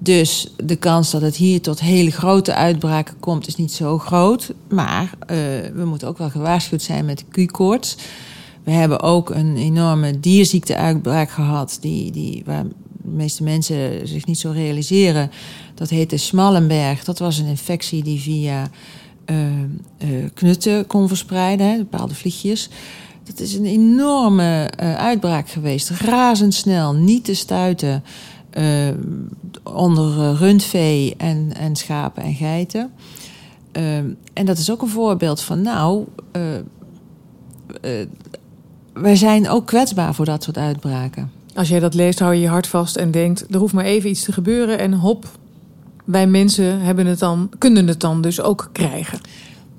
Dus 0.03 0.47
de 0.65 0.77
kans 0.77 1.11
dat 1.11 1.23
het 1.23 1.37
hier 1.37 1.61
tot 1.61 1.81
hele 1.81 2.11
grote 2.11 2.55
uitbraken 2.55 3.15
komt, 3.21 3.47
is 3.47 3.57
niet 3.57 3.73
zo 3.73 3.99
groot. 3.99 4.53
Maar 4.69 5.03
uh, 5.03 5.37
we 5.75 5.85
moeten 5.85 6.09
ook 6.09 6.19
wel 6.19 6.31
gewaarschuwd 6.31 6.83
zijn 6.83 7.05
met 7.05 7.19
de 7.19 7.47
Q-koorts. 7.47 7.97
We 8.65 8.71
hebben 8.71 9.01
ook 9.01 9.31
een 9.31 9.57
enorme 9.57 10.21
dierziekteuitbraak 10.21 11.31
gehad, 11.31 11.79
die, 11.81 12.11
die, 12.11 12.43
waar 12.47 12.65
de 12.65 13.09
meeste 13.09 13.43
mensen 13.43 14.09
zich 14.09 14.27
niet 14.27 14.39
zo 14.39 14.51
realiseren. 14.51 15.31
Dat 15.75 15.91
heette 15.91 16.17
Smallenberg. 16.17 17.05
Dat 17.05 17.19
was 17.19 17.39
een 17.39 17.47
infectie 17.47 18.03
die 18.03 18.21
via 18.21 18.71
uh, 19.27 19.37
knutten 20.35 20.87
kon 20.87 21.09
verspreiden, 21.09 21.71
hè, 21.71 21.77
bepaalde 21.77 22.15
vliegjes. 22.15 22.69
Dat 23.25 23.41
is 23.41 23.55
een 23.55 23.67
enorme 23.67 24.71
uitbraak 24.77 25.49
geweest. 25.49 25.91
Razendsnel, 25.91 26.93
niet 26.93 27.25
te 27.25 27.35
stuiten. 27.35 28.03
Uh, 28.59 28.89
onder 29.63 30.35
rundvee 30.35 31.15
en, 31.17 31.53
en 31.57 31.77
schapen 31.77 32.23
en 32.23 32.35
geiten. 32.35 32.91
Uh, 33.73 33.97
en 34.33 34.45
dat 34.45 34.59
is 34.59 34.71
ook 34.71 34.83
een 34.83 34.89
voorbeeld 34.89 35.41
van, 35.41 35.63
nou, 35.63 36.05
uh, 36.37 36.43
wij 38.93 39.17
zijn 39.17 39.49
ook 39.49 39.67
kwetsbaar 39.67 40.15
voor 40.15 40.25
dat 40.25 40.43
soort 40.43 40.59
uitbraken. 40.59 41.31
Als 41.55 41.69
jij 41.69 41.81
dat 41.81 41.95
leest, 41.95 42.19
hou 42.19 42.35
je 42.35 42.41
je 42.41 42.49
hart 42.49 42.67
vast 42.67 42.97
en 42.97 43.11
denkt: 43.11 43.47
er 43.51 43.59
hoeft 43.59 43.75
maar 43.75 43.85
even 43.85 44.11
iets 44.11 44.25
te 44.25 44.33
gebeuren 44.33 44.79
en 44.79 44.93
hop, 44.93 45.25
wij 46.05 46.27
mensen 46.27 46.81
hebben 46.81 47.07
het 47.07 47.19
dan, 47.19 47.51
kunnen 47.59 47.87
het 47.87 48.01
dan 48.01 48.21
dus 48.21 48.41
ook 48.41 48.69
krijgen. 48.73 49.21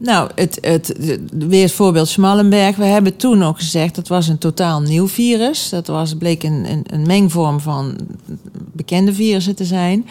Nou, 0.03 0.29
het, 0.35 0.57
het, 0.61 0.93
weer 1.29 1.63
het 1.63 1.71
voorbeeld 1.71 2.07
Smallenberg. 2.07 2.75
We 2.75 2.85
hebben 2.85 3.15
toen 3.15 3.43
ook 3.43 3.57
gezegd 3.57 3.95
dat 3.95 4.07
was 4.07 4.27
een 4.27 4.37
totaal 4.37 4.81
nieuw 4.81 5.07
virus. 5.07 5.69
Dat 5.69 5.87
was, 5.87 6.15
bleek 6.15 6.43
een, 6.43 6.65
een, 6.71 6.83
een 6.85 7.07
mengvorm 7.07 7.59
van 7.59 7.97
bekende 8.53 9.13
virussen 9.13 9.55
te 9.55 9.65
zijn. 9.65 10.07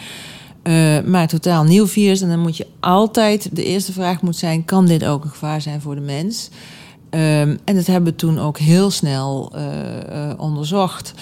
Uh, 0.63 1.01
maar 1.01 1.27
totaal 1.27 1.63
nieuw 1.63 1.87
virus. 1.87 2.21
En 2.21 2.29
dan 2.29 2.39
moet 2.39 2.57
je 2.57 2.67
altijd, 2.79 3.49
de 3.55 3.63
eerste 3.63 3.91
vraag 3.91 4.21
moet 4.21 4.35
zijn: 4.35 4.65
kan 4.65 4.85
dit 4.85 5.05
ook 5.05 5.23
een 5.23 5.29
gevaar 5.29 5.61
zijn 5.61 5.81
voor 5.81 5.95
de 5.95 6.01
mens? 6.01 6.49
Um, 7.09 7.59
en 7.63 7.75
dat 7.75 7.85
hebben 7.85 8.11
we 8.11 8.17
toen 8.17 8.39
ook 8.39 8.57
heel 8.57 8.91
snel 8.91 9.51
uh, 9.55 9.61
uh, 9.63 10.33
onderzocht. 10.37 11.13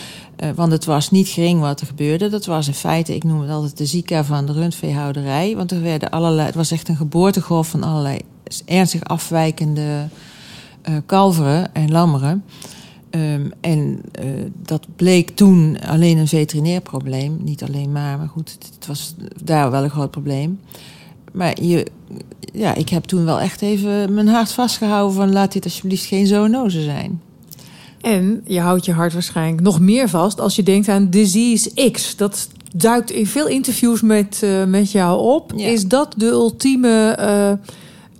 Want 0.55 0.71
het 0.71 0.85
was 0.85 1.11
niet 1.11 1.27
gering 1.27 1.59
wat 1.59 1.81
er 1.81 1.87
gebeurde. 1.87 2.29
Dat 2.29 2.45
was 2.45 2.67
in 2.67 2.73
feite, 2.73 3.15
ik 3.15 3.23
noem 3.23 3.41
het 3.41 3.49
altijd 3.49 3.77
de 3.77 3.85
Zika 3.85 4.23
van 4.23 4.45
de 4.45 4.53
rundveehouderij. 4.53 5.55
Want 5.55 5.71
er 5.71 5.81
werden 5.81 6.09
allerlei, 6.09 6.45
het 6.45 6.55
was 6.55 6.71
echt 6.71 6.87
een 6.87 6.95
geboortegolf 6.95 7.67
van 7.67 7.83
allerlei 7.83 8.19
ernstig 8.65 9.03
afwijkende 9.03 10.07
uh, 10.89 10.95
kalveren 11.05 11.73
en 11.73 11.91
lammeren. 11.91 12.43
Um, 13.15 13.51
en 13.61 14.01
uh, 14.23 14.25
dat 14.65 14.87
bleek 14.95 15.29
toen 15.29 15.77
alleen 15.81 16.17
een 16.17 16.27
veterinair 16.27 16.81
probleem. 16.81 17.37
Niet 17.43 17.63
alleen 17.63 17.91
maar, 17.91 18.17
maar 18.17 18.27
goed, 18.27 18.57
het, 18.73 18.87
was 18.87 19.15
daar 19.43 19.71
wel 19.71 19.83
een 19.83 19.89
groot 19.89 20.11
probleem. 20.11 20.59
Maar 21.31 21.63
je, 21.63 21.87
ja, 22.53 22.75
ik 22.75 22.89
heb 22.89 23.03
toen 23.03 23.25
wel 23.25 23.39
echt 23.39 23.61
even 23.61 24.13
mijn 24.13 24.27
hart 24.27 24.51
vastgehouden 24.51 25.15
van 25.15 25.31
laat 25.31 25.51
dit 25.51 25.63
alsjeblieft 25.63 26.05
geen 26.05 26.27
zoonose 26.27 26.81
zijn. 26.81 27.21
En 28.01 28.41
je 28.45 28.59
houdt 28.59 28.85
je 28.85 28.93
hart 28.93 29.13
waarschijnlijk 29.13 29.61
nog 29.61 29.79
meer 29.79 30.09
vast 30.09 30.39
als 30.39 30.55
je 30.55 30.63
denkt 30.63 30.87
aan 30.87 31.09
disease 31.09 31.89
X. 31.91 32.15
Dat 32.15 32.47
duikt 32.75 33.11
in 33.11 33.27
veel 33.27 33.47
interviews 33.47 34.01
met, 34.01 34.41
uh, 34.43 34.65
met 34.65 34.91
jou 34.91 35.21
op. 35.21 35.53
Ja. 35.55 35.67
Is 35.67 35.87
dat 35.87 36.13
de 36.17 36.25
ultieme... 36.25 37.17
Uh, 37.19 37.67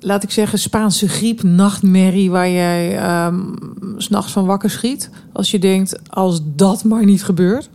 laat 0.04 0.24
ik 0.24 0.32
zeggen, 0.32 0.60
Spaanse 0.60 1.08
griep, 1.08 1.44
nachtmerrie, 1.44 2.32
waar 2.32 2.50
jij 2.50 3.26
um, 3.26 3.56
s'nachts 3.98 4.32
van 4.32 4.46
wakker 4.46 4.70
schiet? 4.70 5.10
Als 5.34 5.52
je 5.52 5.60
denkt, 5.60 6.00
als 6.10 6.42
dat 6.44 6.84
maar 6.84 7.06
niet 7.06 7.24
gebeurt? 7.24 7.70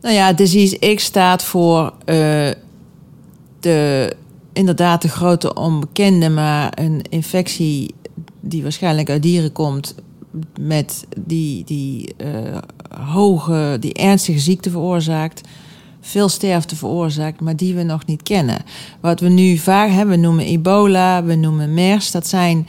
Nou 0.00 0.14
ja, 0.14 0.32
disease 0.32 0.94
X 0.94 1.04
staat 1.04 1.42
voor 1.44 1.92
uh, 2.06 2.50
de, 3.60 4.12
inderdaad 4.52 5.02
de 5.02 5.08
grote 5.08 5.54
onbekende, 5.54 6.28
maar 6.28 6.72
een 6.74 7.02
infectie 7.08 7.94
die 8.40 8.62
waarschijnlijk 8.62 9.10
uit 9.10 9.22
dieren 9.22 9.52
komt, 9.52 9.94
met 10.60 11.06
die, 11.16 11.64
die 11.64 12.14
uh, 12.18 12.58
hoge, 13.12 13.76
die 13.80 13.92
ernstige 13.94 14.38
ziekte 14.38 14.70
veroorzaakt 14.70 15.40
veel 16.04 16.28
sterfte 16.28 16.76
veroorzaakt, 16.76 17.40
maar 17.40 17.56
die 17.56 17.74
we 17.74 17.82
nog 17.82 18.06
niet 18.06 18.22
kennen. 18.22 18.64
Wat 19.00 19.20
we 19.20 19.28
nu 19.28 19.56
vaak 19.56 19.90
hebben, 19.90 20.14
we 20.14 20.20
noemen 20.20 20.44
ebola, 20.44 21.24
we 21.24 21.34
noemen 21.34 21.74
MERS. 21.74 22.10
Dat 22.10 22.26
zijn 22.26 22.66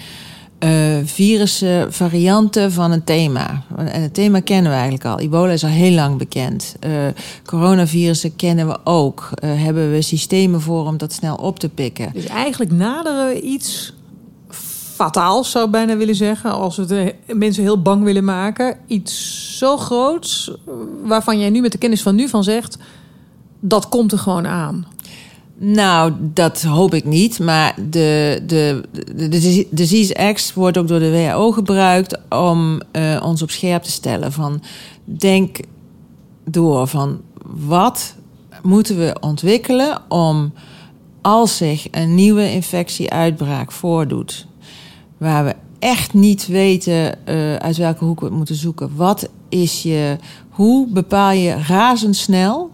uh, 0.60 0.98
virussen, 1.04 1.94
varianten 1.94 2.72
van 2.72 2.92
een 2.92 3.04
thema. 3.04 3.64
En 3.78 4.02
het 4.02 4.14
thema 4.14 4.40
kennen 4.40 4.72
we 4.72 4.78
eigenlijk 4.78 5.06
al. 5.06 5.20
Ebola 5.20 5.52
is 5.52 5.64
al 5.64 5.70
heel 5.70 5.92
lang 5.92 6.18
bekend. 6.18 6.76
Uh, 6.86 6.92
coronavirussen 7.46 8.36
kennen 8.36 8.68
we 8.68 8.80
ook. 8.84 9.30
Hebben 9.42 9.92
we 9.92 10.02
systemen 10.02 10.62
voor 10.62 10.86
om 10.86 10.98
dat 10.98 11.14
snel 11.14 11.36
op 11.36 11.60
te 11.60 11.70
pikken. 11.70 12.10
Dus 12.14 12.26
eigenlijk 12.26 12.72
naderen 12.72 13.28
we 13.28 13.42
iets 13.42 13.94
fataals, 14.96 15.52
zou 15.52 15.66
ik 15.66 15.72
bijna 15.72 15.98
willen 15.98 16.16
zeggen. 16.16 16.52
Als 16.52 16.78
we 16.78 16.86
de 16.86 17.16
mensen 17.28 17.64
heel 17.64 17.82
bang 17.82 18.04
willen 18.04 18.24
maken. 18.24 18.78
Iets 18.88 19.58
zo 19.58 19.78
groots, 19.78 20.52
waarvan 21.04 21.40
jij 21.40 21.50
nu 21.50 21.62
met 21.62 21.72
de 21.72 21.78
kennis 21.78 22.02
van 22.02 22.16
nu 22.16 22.28
van 22.28 22.44
zegt 22.44 22.78
dat 23.68 23.90
komt 23.90 24.12
er 24.12 24.20
gewoon 24.20 24.48
aan. 24.48 24.88
Nou, 25.58 26.14
dat 26.20 26.62
hoop 26.62 26.94
ik 26.94 27.06
niet. 27.06 27.40
Maar 27.40 27.76
de, 27.90 28.42
de, 28.48 28.84
de, 29.16 29.28
de 29.30 29.66
Disease 29.70 30.34
X 30.34 30.54
wordt 30.54 30.78
ook 30.78 30.88
door 30.88 31.00
de 31.00 31.12
WHO 31.12 31.52
gebruikt 31.52 32.18
om 32.30 32.82
uh, 32.92 33.22
ons 33.24 33.42
op 33.42 33.50
scherp 33.50 33.84
te 33.84 33.92
stellen. 33.92 34.32
Van 34.32 34.62
denk 35.04 35.60
door 36.44 36.88
van 36.88 37.22
wat 37.44 38.16
moeten 38.64 38.98
we 38.98 39.16
ontwikkelen 39.20 40.02
om 40.10 40.54
als 41.22 41.58
zich 41.58 41.88
een 41.92 42.16
nieuwe 42.16 42.52
infectieuitbraak 42.52 43.72
voordoet, 43.72 44.48
waar 45.18 45.46
we 45.46 45.56
echt 45.80 46.14
niet 46.14 46.48
weten 46.48 47.18
uh, 47.30 47.56
uit 47.56 47.78
welke 47.78 48.06
hoek 48.06 48.20
we 48.20 48.26
het 48.26 48.36
moeten 48.36 48.56
zoeken. 48.56 48.96
Wat 48.96 49.30
is 49.50 49.84
je, 49.84 50.18
hoe 50.50 50.88
bepaal 50.88 51.32
je 51.32 51.54
razendsnel 51.68 52.72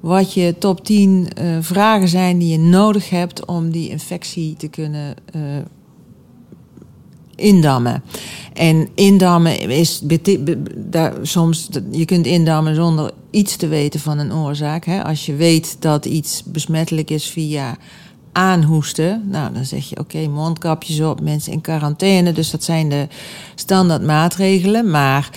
wat 0.00 0.34
je 0.34 0.54
top 0.58 0.84
10 0.84 1.28
uh, 1.42 1.56
vragen 1.60 2.08
zijn 2.08 2.38
die 2.38 2.48
je 2.48 2.58
nodig 2.58 3.10
hebt 3.10 3.44
om 3.46 3.70
die 3.70 3.88
infectie 3.88 4.56
te 4.56 4.68
kunnen 4.68 5.14
uh, 5.36 5.42
indammen. 7.36 8.02
En 8.52 8.88
indammen 8.94 9.70
is 9.70 10.02
daar, 10.76 11.14
soms, 11.22 11.68
je 11.90 12.04
kunt 12.04 12.26
indammen 12.26 12.74
zonder 12.74 13.10
iets 13.30 13.56
te 13.56 13.68
weten 13.68 14.00
van 14.00 14.18
een 14.18 14.32
oorzaak. 14.32 14.84
Hè? 14.84 15.04
Als 15.04 15.26
je 15.26 15.34
weet 15.34 15.76
dat 15.78 16.04
iets 16.04 16.42
besmettelijk 16.44 17.10
is 17.10 17.26
via 17.26 17.76
aanhoesten, 18.32 19.22
nou 19.30 19.52
dan 19.52 19.64
zeg 19.64 19.88
je 19.88 19.98
oké, 19.98 20.28
mondkapjes 20.28 21.00
op, 21.00 21.20
mensen 21.20 21.52
in 21.52 21.60
quarantaine. 21.60 22.32
Dus 22.32 22.50
dat 22.50 22.64
zijn 22.64 22.88
de 22.88 23.08
standaard 23.54 24.02
maatregelen. 24.02 24.90
Maar 24.90 25.30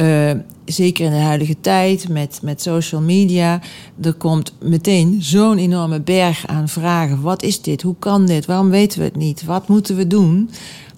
Uh, 0.00 0.30
zeker 0.64 1.04
in 1.04 1.10
de 1.10 1.16
huidige 1.16 1.60
tijd 1.60 2.08
met, 2.08 2.38
met 2.42 2.62
social 2.62 3.00
media. 3.00 3.60
Er 4.02 4.14
komt 4.14 4.52
meteen 4.60 5.22
zo'n 5.22 5.58
enorme 5.58 6.00
berg 6.00 6.46
aan 6.46 6.68
vragen. 6.68 7.20
Wat 7.20 7.42
is 7.42 7.62
dit? 7.62 7.82
Hoe 7.82 7.94
kan 7.98 8.26
dit? 8.26 8.46
Waarom 8.46 8.70
weten 8.70 8.98
we 8.98 9.04
het 9.04 9.16
niet? 9.16 9.44
Wat 9.44 9.68
moeten 9.68 9.96
we 9.96 10.06
doen? 10.06 10.50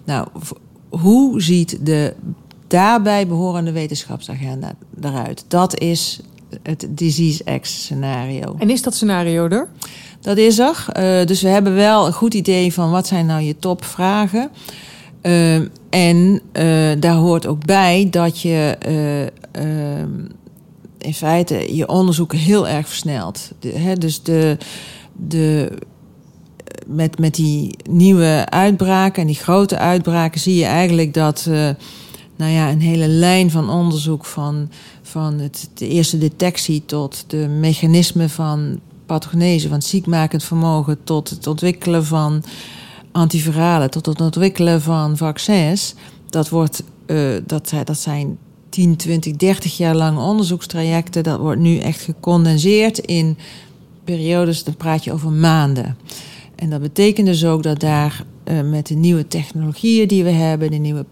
Nou, 0.03 0.27
hoe 0.89 1.41
ziet 1.41 1.85
de 1.85 2.13
daarbij 2.67 3.27
behorende 3.27 3.71
wetenschapsagenda 3.71 4.73
eruit? 5.01 5.45
Dat 5.47 5.79
is 5.79 6.19
het 6.63 6.87
Disease 6.89 7.59
X 7.59 7.81
scenario. 7.81 8.55
En 8.57 8.69
is 8.69 8.81
dat 8.81 8.95
scenario 8.95 9.47
er? 9.47 9.67
Dat 10.21 10.37
is 10.37 10.59
er. 10.59 10.85
Uh, 10.97 11.25
dus 11.25 11.41
we 11.41 11.47
hebben 11.47 11.75
wel 11.75 12.05
een 12.05 12.13
goed 12.13 12.33
idee 12.33 12.73
van 12.73 12.91
wat 12.91 13.07
zijn 13.07 13.25
nou 13.25 13.41
je 13.41 13.55
topvragen. 13.59 14.49
Uh, 15.21 15.55
en 15.89 16.41
uh, 16.53 16.91
daar 16.99 17.15
hoort 17.15 17.45
ook 17.45 17.65
bij 17.65 18.07
dat 18.11 18.41
je 18.41 18.77
in 20.97 21.13
feite 21.13 21.75
je 21.75 21.87
onderzoek 21.87 22.33
heel 22.33 22.67
erg 22.67 22.87
versnelt. 22.87 23.51
De, 23.59 23.69
hè, 23.69 23.95
dus 23.95 24.23
de, 24.23 24.57
de, 25.13 25.71
met, 26.87 27.19
met 27.19 27.35
die 27.35 27.75
nieuwe 27.89 28.45
uitbraken 28.49 29.21
en 29.21 29.27
die 29.27 29.35
grote 29.35 29.77
uitbraken 29.77 30.39
zie 30.39 30.55
je 30.55 30.65
eigenlijk 30.65 31.13
dat 31.13 31.49
nou 32.39 32.51
ja, 32.51 32.69
een 32.69 32.81
hele 32.81 33.07
lijn 33.07 33.51
van 33.51 33.69
onderzoek 33.69 34.25
van, 34.25 34.69
van 35.09 35.39
het, 35.39 35.69
de 35.73 35.87
eerste 35.87 36.17
detectie 36.17 36.85
tot 36.85 37.23
de 37.27 37.47
mechanismen 37.47 38.29
van 38.29 38.79
pathogenese, 39.05 39.67
van 39.67 39.81
ziekmakend 39.81 40.43
vermogen, 40.43 41.03
tot 41.03 41.29
het 41.29 41.47
ontwikkelen 41.47 42.05
van 42.05 42.43
antiviralen, 43.11 43.89
tot 43.89 44.05
het 44.05 44.21
ontwikkelen 44.21 44.81
van 44.81 45.17
vaccins. 45.17 45.93
Dat, 46.29 46.49
wordt, 46.49 46.83
uh, 47.07 47.37
dat, 47.45 47.73
dat 47.83 47.97
zijn 47.97 48.37
10, 48.69 48.95
20, 48.95 49.35
30 49.35 49.77
jaar 49.77 49.95
lange 49.95 50.21
onderzoekstrajecten. 50.21 51.23
Dat 51.23 51.39
wordt 51.39 51.61
nu 51.61 51.77
echt 51.77 52.01
gecondenseerd 52.01 52.97
in 52.97 53.37
periodes, 54.03 54.63
dan 54.63 54.75
praat 54.75 55.03
je 55.03 55.13
over 55.13 55.31
maanden. 55.31 55.97
En 56.55 56.69
dat 56.69 56.81
betekent 56.81 57.27
dus 57.27 57.45
ook 57.45 57.63
dat 57.63 57.79
daar 57.79 58.25
uh, 58.45 58.61
met 58.61 58.87
de 58.87 58.95
nieuwe 58.95 59.27
technologieën 59.27 60.07
die 60.07 60.23
we 60.23 60.29
hebben, 60.29 60.71
de 60.71 60.77
nieuwe 60.77 61.05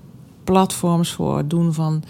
platforms 0.43 1.11
voor 1.11 1.37
het 1.37 1.49
doen 1.49 1.73
van 1.73 2.03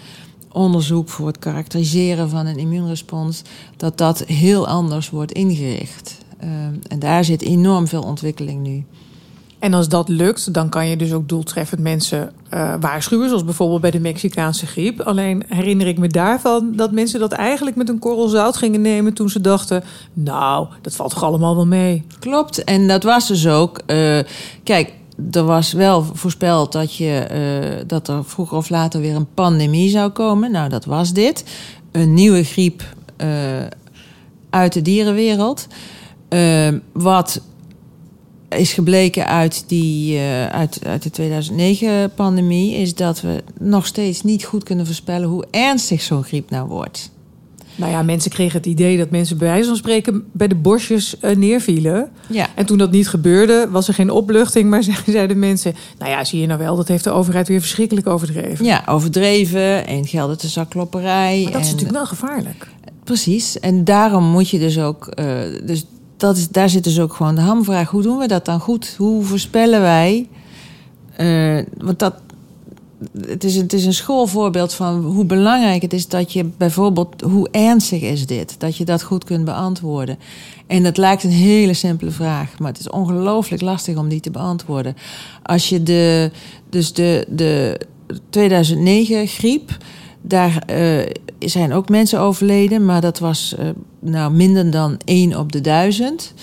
onderzoek, 0.58 1.08
voor 1.08 1.26
het 1.26 1.38
karakteriseren 1.38 2.30
van 2.30 2.46
een 2.46 2.58
immuunrespons, 2.58 3.42
dat 3.76 3.98
dat 3.98 4.24
heel 4.26 4.68
anders 4.68 5.10
wordt 5.10 5.32
ingericht. 5.32 6.18
Uh, 6.44 6.50
en 6.88 6.98
daar 6.98 7.24
zit 7.24 7.42
enorm 7.42 7.86
veel 7.86 8.02
ontwikkeling 8.02 8.62
nu. 8.62 8.84
En 9.58 9.74
als 9.74 9.88
dat 9.88 10.08
lukt, 10.08 10.54
dan 10.54 10.68
kan 10.68 10.88
je 10.88 10.96
dus 10.96 11.12
ook 11.12 11.28
doeltreffend 11.28 11.80
mensen 11.80 12.32
uh, 12.54 12.74
waarschuwen, 12.80 13.28
zoals 13.28 13.44
bijvoorbeeld 13.44 13.80
bij 13.80 13.90
de 13.90 14.00
Mexicaanse 14.00 14.66
griep. 14.66 15.00
Alleen 15.00 15.42
herinner 15.48 15.86
ik 15.86 15.98
me 15.98 16.08
daarvan 16.08 16.72
dat 16.76 16.92
mensen 16.92 17.20
dat 17.20 17.32
eigenlijk 17.32 17.76
met 17.76 17.88
een 17.88 17.98
korrel 17.98 18.28
zout 18.28 18.56
gingen 18.56 18.80
nemen 18.80 19.14
toen 19.14 19.30
ze 19.30 19.40
dachten: 19.40 19.84
Nou, 20.12 20.66
dat 20.82 20.96
valt 20.96 21.10
toch 21.10 21.24
allemaal 21.24 21.54
wel 21.54 21.66
mee. 21.66 22.04
Klopt, 22.18 22.64
en 22.64 22.88
dat 22.88 23.02
was 23.02 23.28
dus 23.28 23.46
ook. 23.46 23.80
Uh, 23.86 24.18
kijk, 24.62 24.92
er 25.30 25.44
was 25.44 25.72
wel 25.72 26.04
voorspeld 26.04 26.72
dat, 26.72 26.94
je, 26.96 27.26
uh, 27.32 27.82
dat 27.86 28.08
er 28.08 28.24
vroeger 28.24 28.56
of 28.56 28.68
later 28.68 29.00
weer 29.00 29.14
een 29.14 29.34
pandemie 29.34 29.90
zou 29.90 30.10
komen. 30.10 30.50
Nou, 30.50 30.68
dat 30.68 30.84
was 30.84 31.12
dit. 31.12 31.44
Een 31.92 32.14
nieuwe 32.14 32.44
griep 32.44 32.94
uh, 33.16 33.28
uit 34.50 34.72
de 34.72 34.82
dierenwereld. 34.82 35.66
Uh, 36.28 36.68
wat 36.92 37.40
is 38.48 38.72
gebleken 38.72 39.26
uit, 39.26 39.64
die, 39.66 40.20
uit, 40.50 40.78
uit 40.84 41.16
de 41.16 41.42
2009-pandemie... 42.10 42.74
is 42.74 42.94
dat 42.94 43.20
we 43.20 43.42
nog 43.60 43.86
steeds 43.86 44.22
niet 44.22 44.44
goed 44.44 44.64
kunnen 44.64 44.86
voorspellen... 44.86 45.28
hoe 45.28 45.46
ernstig 45.50 46.02
zo'n 46.02 46.24
griep 46.24 46.50
nou 46.50 46.68
wordt. 46.68 47.10
Nou 47.78 47.90
ja, 47.90 48.02
mensen 48.02 48.30
kregen 48.30 48.56
het 48.56 48.66
idee 48.66 48.98
dat 48.98 49.10
mensen 49.10 49.38
bij 49.38 49.48
wijze 49.48 49.68
van 49.68 49.76
spreken 49.76 50.24
bij 50.32 50.48
de 50.48 50.54
bosjes 50.54 51.16
uh, 51.22 51.36
neervielen. 51.36 52.10
Ja. 52.26 52.46
En 52.54 52.66
toen 52.66 52.78
dat 52.78 52.90
niet 52.90 53.08
gebeurde, 53.08 53.68
was 53.70 53.88
er 53.88 53.94
geen 53.94 54.10
opluchting. 54.10 54.66
Maar 54.78 54.82
zeiden 55.06 55.38
mensen, 55.38 55.74
nou 55.98 56.10
ja, 56.10 56.24
zie 56.24 56.40
je 56.40 56.46
nou 56.46 56.58
wel, 56.58 56.76
dat 56.76 56.88
heeft 56.88 57.04
de 57.04 57.10
overheid 57.10 57.48
weer 57.48 57.60
verschrikkelijk 57.60 58.06
overdreven. 58.06 58.64
Ja, 58.64 58.82
overdreven 58.86 59.86
en 59.86 60.06
gelden 60.06 60.38
de 60.38 60.48
zakklopperij. 60.48 61.40
Maar 61.42 61.52
dat 61.52 61.60
is 61.60 61.70
natuurlijk 61.70 61.96
wel 61.96 62.06
gevaarlijk. 62.06 62.68
Precies, 63.04 63.60
en 63.60 63.84
daarom 63.84 64.24
moet 64.24 64.50
je 64.50 64.58
dus 64.58 64.78
ook... 64.78 65.12
Uh, 65.18 65.26
dus 65.64 65.84
dat 66.16 66.36
is, 66.36 66.48
daar 66.48 66.68
zit 66.68 66.84
dus 66.84 67.00
ook 67.00 67.14
gewoon 67.14 67.34
de 67.34 67.40
hamvraag. 67.40 67.90
Hoe 67.90 68.02
doen 68.02 68.18
we 68.18 68.26
dat 68.26 68.44
dan 68.44 68.60
goed? 68.60 68.94
Hoe 68.98 69.24
voorspellen 69.24 69.80
wij... 69.80 70.28
Uh, 71.20 71.62
want 71.78 71.98
dat, 71.98 72.14
het 73.26 73.44
is, 73.44 73.56
het 73.56 73.72
is 73.72 73.84
een 73.84 73.94
schoolvoorbeeld 73.94 74.74
van 74.74 75.04
hoe 75.04 75.24
belangrijk 75.24 75.82
het 75.82 75.92
is 75.92 76.08
dat 76.08 76.32
je 76.32 76.44
bijvoorbeeld, 76.44 77.20
hoe 77.20 77.48
ernstig 77.50 78.02
is 78.02 78.26
dit? 78.26 78.54
Dat 78.60 78.76
je 78.76 78.84
dat 78.84 79.02
goed 79.02 79.24
kunt 79.24 79.44
beantwoorden. 79.44 80.18
En 80.66 80.82
dat 80.82 80.96
lijkt 80.96 81.24
een 81.24 81.30
hele 81.30 81.74
simpele 81.74 82.10
vraag, 82.10 82.58
maar 82.58 82.68
het 82.68 82.80
is 82.80 82.90
ongelooflijk 82.90 83.62
lastig 83.62 83.96
om 83.96 84.08
die 84.08 84.20
te 84.20 84.30
beantwoorden. 84.30 84.96
Als 85.42 85.68
je 85.68 85.82
de, 85.82 86.30
dus 86.70 86.92
de, 86.92 87.26
de 87.28 87.80
2009 88.30 89.26
griep, 89.26 89.76
daar 90.22 90.62
uh, 90.70 91.06
zijn 91.38 91.72
ook 91.72 91.88
mensen 91.88 92.20
overleden, 92.20 92.84
maar 92.84 93.00
dat 93.00 93.18
was 93.18 93.54
uh, 93.58 93.68
nou 94.00 94.32
minder 94.32 94.70
dan 94.70 94.96
1 95.04 95.38
op 95.38 95.52
de 95.52 95.60
duizend. 95.60 96.34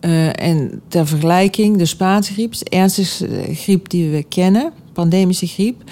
Uh, 0.00 0.40
en 0.42 0.80
ter 0.88 1.06
vergelijking, 1.06 1.76
de 1.76 1.86
Spaanse 1.86 2.32
griep, 2.32 2.58
de 2.58 2.70
ernstigste 2.70 3.28
griep 3.50 3.88
die 3.88 4.10
we 4.10 4.22
kennen, 4.22 4.72
pandemische 4.96 5.46
griep, 5.46 5.82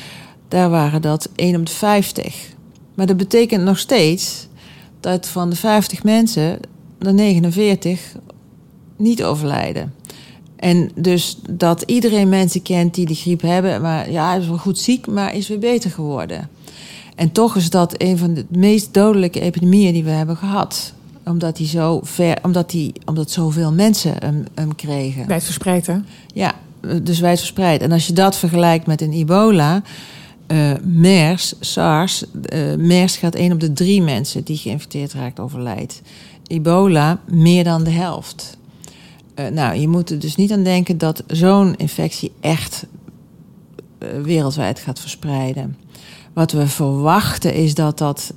daar 0.49 0.71
waren 0.71 1.03
dat 1.03 1.29
1 1.35 1.57
op 1.57 1.67
de 1.67 1.73
50. 1.73 2.53
Maar 2.95 3.07
dat 3.07 3.17
betekent 3.17 3.65
nog 3.65 3.79
steeds 3.79 4.49
dat 5.01 5.29
van 5.29 5.51
de 5.51 5.57
50 5.57 6.03
mensen 6.03 6.59
de 6.99 7.13
49 7.13 8.17
niet 8.97 9.25
overlijden. 9.25 9.95
En 10.57 10.91
dus 10.95 11.39
dat 11.51 11.83
iedereen 11.83 12.29
mensen 12.29 12.63
kent 12.63 12.95
die 12.95 13.07
de 13.07 13.15
griep 13.15 13.41
hebben, 13.41 13.81
maar 13.81 14.11
ja, 14.11 14.35
is 14.35 14.47
wel 14.47 14.59
goed 14.59 14.79
ziek, 14.79 15.07
maar 15.07 15.35
is 15.35 15.49
weer 15.49 15.59
beter 15.59 15.91
geworden. 15.91 16.49
En 17.15 17.33
toch 17.33 17.57
is 17.57 17.71
dat 17.71 17.95
een 18.03 18.19
van 18.19 18.35
de 18.35 18.47
meest 18.49 18.95
dodelijke 18.95 19.41
epidemieën 19.41 19.93
die 19.93 20.05
we 20.05 20.11
hebben 20.11 20.37
gehad 20.37 20.95
omdat 21.25 21.57
die 21.57 21.67
zo 21.67 22.01
ver, 22.03 22.39
omdat 22.43 22.71
die, 22.71 22.93
omdat 23.05 23.31
zoveel 23.31 23.73
mensen 23.73 24.15
hem, 24.19 24.45
hem 24.55 24.75
kregen. 24.75 25.27
Wijdverspreid, 25.27 25.87
hè? 25.87 25.97
Ja, 26.27 26.55
dus 27.03 27.21
wijdverspreid. 27.21 27.83
En 27.83 27.93
als 27.93 28.07
je 28.07 28.13
dat 28.13 28.37
vergelijkt 28.37 28.87
met 28.87 29.01
een 29.01 29.13
ebola, 29.13 29.83
uh, 30.49 30.73
MERS, 30.83 31.55
SARS, 31.61 32.25
uh, 32.55 32.75
MERS 32.75 33.17
gaat 33.17 33.35
één 33.35 33.53
op 33.53 33.61
de 33.61 33.73
drie 33.73 34.03
mensen 34.03 34.45
die 34.45 34.57
geïnfecteerd 34.57 35.13
raakt 35.13 35.41
overlijdt. 35.41 36.03
Ebola 36.47 37.21
meer 37.27 37.65
dan 37.65 37.85
de 37.85 37.91
helft. 37.91 38.57
Uh, 39.37 39.47
nou, 39.47 39.79
je 39.79 39.89
moet 39.89 40.11
er 40.11 40.19
dus 40.19 40.37
niet 40.37 40.53
aan 40.53 40.63
denken 40.63 40.99
dat 40.99 41.23
zo'n 41.27 41.75
infectie 41.77 42.33
echt 42.41 42.87
wereldwijd 44.23 44.79
gaat 44.79 45.01
verspreiden. 45.01 45.77
Wat 46.33 46.53
we 46.53 46.67
verwachten 46.67 47.55
is 47.55 47.75
dat 47.75 47.99
dat 47.99 48.35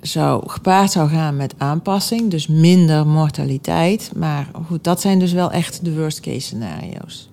zou 0.00 0.48
gepaard 0.48 0.90
zou 0.90 1.08
gaan 1.08 1.36
met 1.36 1.54
aanpassing, 1.58 2.30
dus 2.30 2.46
minder 2.46 3.06
mortaliteit. 3.06 4.10
Maar 4.16 4.50
goed, 4.66 4.84
dat 4.84 5.00
zijn 5.00 5.18
dus 5.18 5.32
wel 5.32 5.50
echt 5.50 5.84
de 5.84 5.94
worst 5.94 6.20
case 6.20 6.40
scenario's. 6.40 7.30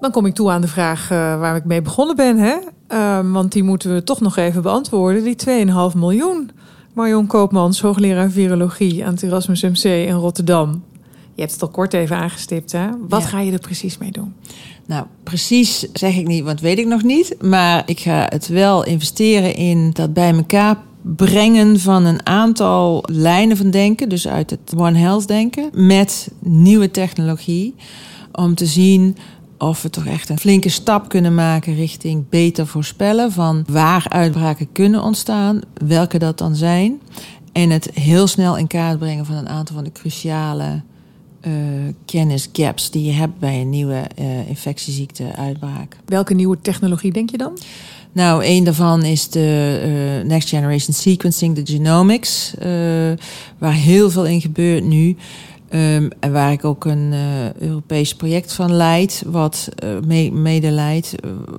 Dan 0.00 0.10
kom 0.10 0.26
ik 0.26 0.34
toe 0.34 0.50
aan 0.50 0.60
de 0.60 0.68
vraag 0.68 1.02
uh, 1.02 1.38
waar 1.38 1.56
ik 1.56 1.64
mee 1.64 1.82
begonnen 1.82 2.16
ben, 2.16 2.38
hè? 2.38 2.56
Uh, 2.88 3.32
want 3.32 3.52
die 3.52 3.62
moeten 3.62 3.94
we 3.94 4.02
toch 4.02 4.20
nog 4.20 4.36
even 4.36 4.62
beantwoorden. 4.62 5.24
Die 5.24 5.66
2,5 5.92 5.96
miljoen. 5.96 6.50
Marion 6.92 7.26
Koopmans, 7.26 7.80
hoogleraar 7.80 8.30
virologie 8.30 9.04
aan 9.04 9.12
het 9.12 9.22
Erasmus 9.22 9.62
MC 9.62 9.84
in 9.84 10.14
Rotterdam. 10.14 10.82
Je 11.34 11.40
hebt 11.40 11.52
het 11.52 11.62
al 11.62 11.68
kort 11.68 11.94
even 11.94 12.16
aangestipt, 12.16 12.72
hè? 12.72 12.88
Wat 13.08 13.22
ja. 13.22 13.28
ga 13.28 13.40
je 13.40 13.52
er 13.52 13.58
precies 13.58 13.98
mee 13.98 14.10
doen? 14.10 14.34
Nou, 14.88 15.06
precies 15.22 15.86
zeg 15.92 16.16
ik 16.16 16.26
niet, 16.26 16.44
want 16.44 16.60
weet 16.60 16.78
ik 16.78 16.86
nog 16.86 17.02
niet. 17.02 17.36
Maar 17.40 17.82
ik 17.86 18.00
ga 18.00 18.26
het 18.28 18.48
wel 18.48 18.84
investeren 18.84 19.54
in 19.54 19.90
dat 19.92 20.12
bij 20.12 20.32
elkaar 20.32 20.76
brengen 21.02 21.80
van 21.80 22.04
een 22.04 22.26
aantal 22.26 23.04
lijnen 23.10 23.56
van 23.56 23.70
denken, 23.70 24.08
dus 24.08 24.28
uit 24.28 24.50
het 24.50 24.72
One 24.76 24.98
Health 24.98 25.28
denken, 25.28 25.70
met 25.72 26.30
nieuwe 26.38 26.90
technologie, 26.90 27.74
om 28.32 28.54
te 28.54 28.66
zien 28.66 29.16
of 29.58 29.82
we 29.82 29.90
toch 29.90 30.06
echt 30.06 30.28
een 30.28 30.38
flinke 30.38 30.68
stap 30.68 31.08
kunnen 31.08 31.34
maken 31.34 31.74
richting 31.74 32.28
beter 32.28 32.66
voorspellen 32.66 33.32
van 33.32 33.64
waar 33.70 34.06
uitbraken 34.08 34.72
kunnen 34.72 35.02
ontstaan, 35.02 35.60
welke 35.86 36.18
dat 36.18 36.38
dan 36.38 36.54
zijn, 36.54 37.00
en 37.52 37.70
het 37.70 37.90
heel 37.94 38.26
snel 38.26 38.56
in 38.56 38.66
kaart 38.66 38.98
brengen 38.98 39.26
van 39.26 39.36
een 39.36 39.48
aantal 39.48 39.74
van 39.74 39.84
de 39.84 39.92
cruciale 39.92 40.82
uh, 41.46 41.52
kennisgaps 42.04 42.90
die 42.90 43.04
je 43.04 43.12
hebt 43.12 43.38
bij 43.38 43.60
een 43.60 43.70
nieuwe 43.70 44.04
uh, 44.18 44.48
infectieziekte-uitbraak. 44.48 45.96
Welke 46.04 46.34
nieuwe 46.34 46.58
technologie 46.62 47.12
denk 47.12 47.30
je 47.30 47.38
dan? 47.38 47.58
Nou, 48.12 48.44
een 48.44 48.64
daarvan 48.64 49.04
is 49.04 49.28
de 49.28 50.20
uh, 50.22 50.28
Next 50.28 50.48
Generation 50.48 50.94
Sequencing, 50.94 51.56
de 51.56 51.72
genomics, 51.72 52.54
waar 53.58 53.72
heel 53.72 54.10
veel 54.10 54.26
in 54.26 54.40
gebeurt 54.40 54.84
nu. 54.84 55.16
Um, 55.74 56.10
en 56.20 56.32
waar 56.32 56.52
ik 56.52 56.64
ook 56.64 56.84
een 56.84 57.14
Europees 57.58 58.14
project 58.14 58.52
van 58.52 58.72
leid, 58.72 59.22
wat 59.26 59.68
mee, 60.06 60.32
mede 60.32 60.70
leidt, 60.70 61.14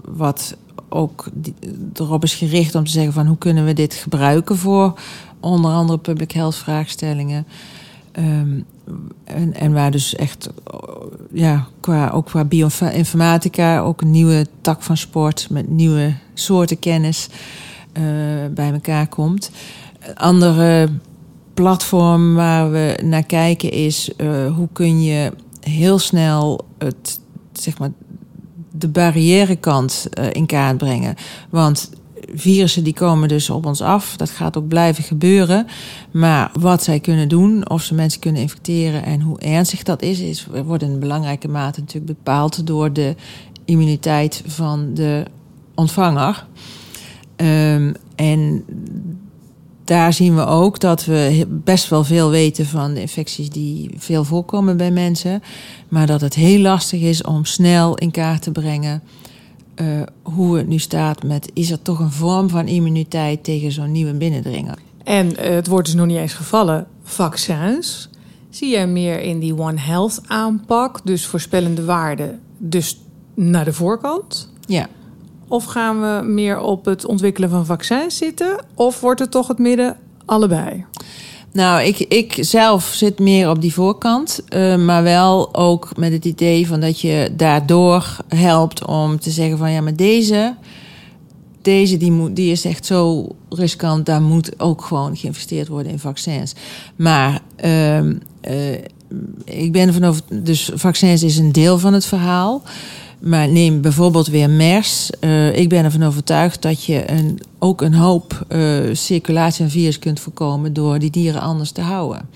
wat 0.05 0.55
ook 0.89 1.27
die, 1.33 1.53
erop 1.93 2.23
is 2.23 2.33
gericht 2.33 2.75
om 2.75 2.83
te 2.83 2.91
zeggen 2.91 3.13
van 3.13 3.25
hoe 3.25 3.37
kunnen 3.37 3.65
we 3.65 3.73
dit 3.73 3.93
gebruiken 3.93 4.57
voor 4.57 4.99
onder 5.39 5.71
andere 5.71 5.99
public 5.99 6.31
health 6.31 6.55
vraagstellingen. 6.55 7.45
Um, 8.19 8.65
en, 9.23 9.53
en 9.53 9.73
waar 9.73 9.91
dus 9.91 10.15
echt, 10.15 10.49
ja, 11.31 11.67
qua, 11.79 12.09
ook 12.09 12.25
qua 12.25 12.45
bioinformatica, 12.45 13.79
ook 13.79 14.01
een 14.01 14.11
nieuwe 14.11 14.47
tak 14.61 14.81
van 14.81 14.97
sport 14.97 15.47
met 15.49 15.69
nieuwe 15.69 16.13
soorten 16.33 16.79
kennis 16.79 17.29
bij 18.51 18.71
elkaar 18.73 19.07
komt. 19.07 19.51
Andere 20.15 20.89
platform 21.53 22.35
waar 22.35 22.71
we 22.71 22.99
naar 23.03 23.23
kijken 23.23 23.71
is 23.71 24.11
uh, 24.17 24.55
hoe 24.55 24.67
kun 24.73 25.03
je 25.03 25.31
heel 25.61 25.99
snel 25.99 26.65
het, 26.77 27.19
zeg 27.51 27.77
maar, 27.77 27.91
de 28.71 28.87
barrièrekant 28.87 30.07
uh, 30.19 30.25
in 30.31 30.45
kaart 30.45 30.77
brengen. 30.77 31.15
Want 31.49 31.89
virussen 32.33 32.83
die 32.83 32.93
komen 32.93 33.27
dus 33.27 33.49
op 33.49 33.65
ons 33.65 33.81
af. 33.81 34.17
Dat 34.17 34.29
gaat 34.29 34.57
ook 34.57 34.67
blijven 34.67 35.03
gebeuren. 35.03 35.67
Maar 36.11 36.51
wat 36.59 36.83
zij 36.83 36.99
kunnen 36.99 37.27
doen, 37.27 37.69
of 37.69 37.83
ze 37.83 37.93
mensen 37.93 38.19
kunnen 38.19 38.41
infecteren 38.41 39.03
en 39.03 39.21
hoe 39.21 39.39
ernstig 39.39 39.83
dat 39.83 40.01
is, 40.01 40.19
is 40.19 40.47
wordt 40.63 40.83
in 40.83 40.99
belangrijke 40.99 41.47
mate 41.47 41.79
natuurlijk 41.79 42.17
bepaald 42.17 42.67
door 42.67 42.93
de 42.93 43.15
immuniteit 43.65 44.43
van 44.45 44.93
de 44.93 45.25
ontvanger. 45.75 46.45
Um, 47.35 47.93
en 48.15 48.63
daar 49.83 50.13
zien 50.13 50.35
we 50.35 50.45
ook 50.45 50.79
dat 50.79 51.05
we 51.05 51.45
best 51.49 51.89
wel 51.89 52.03
veel 52.03 52.29
weten 52.29 52.65
van 52.65 52.93
de 52.93 53.01
infecties 53.01 53.49
die 53.49 53.89
veel 53.97 54.23
voorkomen 54.23 54.77
bij 54.77 54.91
mensen. 54.91 55.43
Maar 55.87 56.07
dat 56.07 56.21
het 56.21 56.33
heel 56.33 56.59
lastig 56.59 57.01
is 57.01 57.23
om 57.23 57.45
snel 57.45 57.95
in 57.95 58.11
kaart 58.11 58.41
te 58.41 58.51
brengen 58.51 59.01
uh, 59.81 60.01
hoe 60.21 60.57
het 60.57 60.67
nu 60.67 60.77
staat 60.77 61.23
met 61.23 61.51
is 61.53 61.71
er 61.71 61.81
toch 61.81 61.99
een 61.99 62.11
vorm 62.11 62.49
van 62.49 62.67
immuniteit 62.67 63.43
tegen 63.43 63.71
zo'n 63.71 63.91
nieuwe 63.91 64.13
binnendringer. 64.13 64.77
En 65.03 65.27
uh, 65.29 65.35
het 65.37 65.67
wordt 65.67 65.85
dus 65.85 65.95
nog 65.95 66.05
niet 66.05 66.17
eens 66.17 66.33
gevallen. 66.33 66.87
Vaccins. 67.03 68.09
Zie 68.49 68.69
jij 68.69 68.87
meer 68.87 69.19
in 69.21 69.39
die 69.39 69.57
One 69.57 69.79
Health 69.79 70.21
aanpak, 70.27 70.99
dus 71.03 71.25
voorspellende 71.25 71.85
waarden, 71.85 72.39
dus 72.57 73.01
naar 73.33 73.65
de 73.65 73.73
voorkant? 73.73 74.49
Ja. 74.65 74.87
Of 75.47 75.63
gaan 75.63 76.01
we 76.01 76.27
meer 76.27 76.59
op 76.59 76.85
het 76.85 77.05
ontwikkelen 77.05 77.49
van 77.49 77.65
vaccins 77.65 78.17
zitten? 78.17 78.65
Of 78.75 78.99
wordt 78.99 79.19
het 79.19 79.31
toch 79.31 79.47
het 79.47 79.59
midden 79.59 79.97
allebei? 80.25 80.85
Nou, 81.51 81.83
ik, 81.83 81.99
ik 81.99 82.37
zelf 82.39 82.83
zit 82.83 83.19
meer 83.19 83.49
op 83.49 83.61
die 83.61 83.73
voorkant. 83.73 84.41
Uh, 84.49 84.75
maar 84.75 85.03
wel 85.03 85.55
ook 85.55 85.97
met 85.97 86.11
het 86.11 86.25
idee 86.25 86.67
van 86.67 86.79
dat 86.79 87.01
je 87.01 87.31
daardoor 87.35 88.17
helpt 88.27 88.85
om 88.85 89.19
te 89.19 89.29
zeggen 89.29 89.57
van 89.57 89.71
ja, 89.71 89.81
maar 89.81 89.95
deze, 89.95 90.55
deze 91.61 91.97
die, 91.97 92.33
die 92.33 92.51
is 92.51 92.65
echt 92.65 92.85
zo 92.85 93.27
riskant. 93.49 94.05
Daar 94.05 94.21
moet 94.21 94.59
ook 94.59 94.81
gewoon 94.81 95.17
geïnvesteerd 95.17 95.67
worden 95.67 95.91
in 95.91 95.99
vaccins. 95.99 96.53
Maar 96.95 97.41
uh, 97.65 98.03
uh, 98.03 98.13
ik 99.45 99.71
ben 99.71 99.87
ervan 99.87 100.03
over. 100.03 100.21
Dus 100.31 100.71
vaccins 100.73 101.23
is 101.23 101.37
een 101.37 101.51
deel 101.51 101.79
van 101.79 101.93
het 101.93 102.05
verhaal. 102.05 102.61
Maar 103.19 103.49
neem 103.49 103.81
bijvoorbeeld 103.81 104.27
weer 104.27 104.49
MERS. 104.49 105.09
Uh, 105.21 105.57
ik 105.57 105.69
ben 105.69 105.83
ervan 105.83 106.03
overtuigd 106.03 106.61
dat 106.61 106.83
je 106.83 107.11
een, 107.11 107.39
ook 107.59 107.81
een 107.81 107.93
hoop 107.93 108.45
uh, 108.49 108.79
circulatie 108.93 109.63
van 109.63 109.71
virus 109.71 109.99
kunt 109.99 110.19
voorkomen 110.19 110.73
door 110.73 110.99
die 110.99 111.09
dieren 111.09 111.41
anders 111.41 111.71
te 111.71 111.81
houden. 111.81 112.29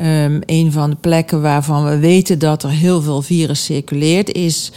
Um, 0.00 0.40
een 0.46 0.72
van 0.72 0.90
de 0.90 0.96
plekken 0.96 1.42
waarvan 1.42 1.84
we 1.84 1.98
weten 1.98 2.38
dat 2.38 2.62
er 2.62 2.70
heel 2.70 3.02
veel 3.02 3.22
virus 3.22 3.64
circuleert 3.64 4.32
is 4.32 4.72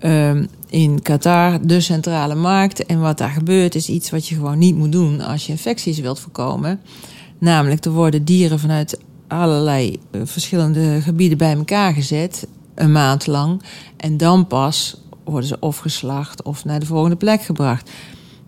um, 0.00 0.48
in 0.68 1.02
Qatar, 1.02 1.66
de 1.66 1.80
centrale 1.80 2.34
markt. 2.34 2.86
En 2.86 3.00
wat 3.00 3.18
daar 3.18 3.30
gebeurt 3.30 3.74
is 3.74 3.88
iets 3.88 4.10
wat 4.10 4.28
je 4.28 4.34
gewoon 4.34 4.58
niet 4.58 4.76
moet 4.76 4.92
doen 4.92 5.20
als 5.20 5.46
je 5.46 5.52
infecties 5.52 5.98
wilt 5.98 6.20
voorkomen. 6.20 6.80
Namelijk, 7.38 7.84
er 7.84 7.90
worden 7.90 8.24
dieren 8.24 8.58
vanuit 8.58 8.98
allerlei 9.28 9.98
uh, 10.10 10.20
verschillende 10.24 11.00
gebieden 11.00 11.38
bij 11.38 11.54
elkaar 11.54 11.92
gezet 11.92 12.46
een 12.74 12.92
maand 12.92 13.26
lang. 13.26 13.62
En 13.96 14.16
dan 14.16 14.46
pas 14.46 14.96
worden 15.24 15.48
ze 15.48 15.56
of 15.60 15.78
geslacht 15.78 16.42
of 16.42 16.64
naar 16.64 16.80
de 16.80 16.86
volgende 16.86 17.16
plek 17.16 17.42
gebracht. 17.42 17.90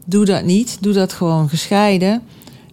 Doe 0.05 0.25
dat 0.25 0.45
niet. 0.45 0.79
Doe 0.81 0.93
dat 0.93 1.13
gewoon 1.13 1.49
gescheiden. 1.49 2.23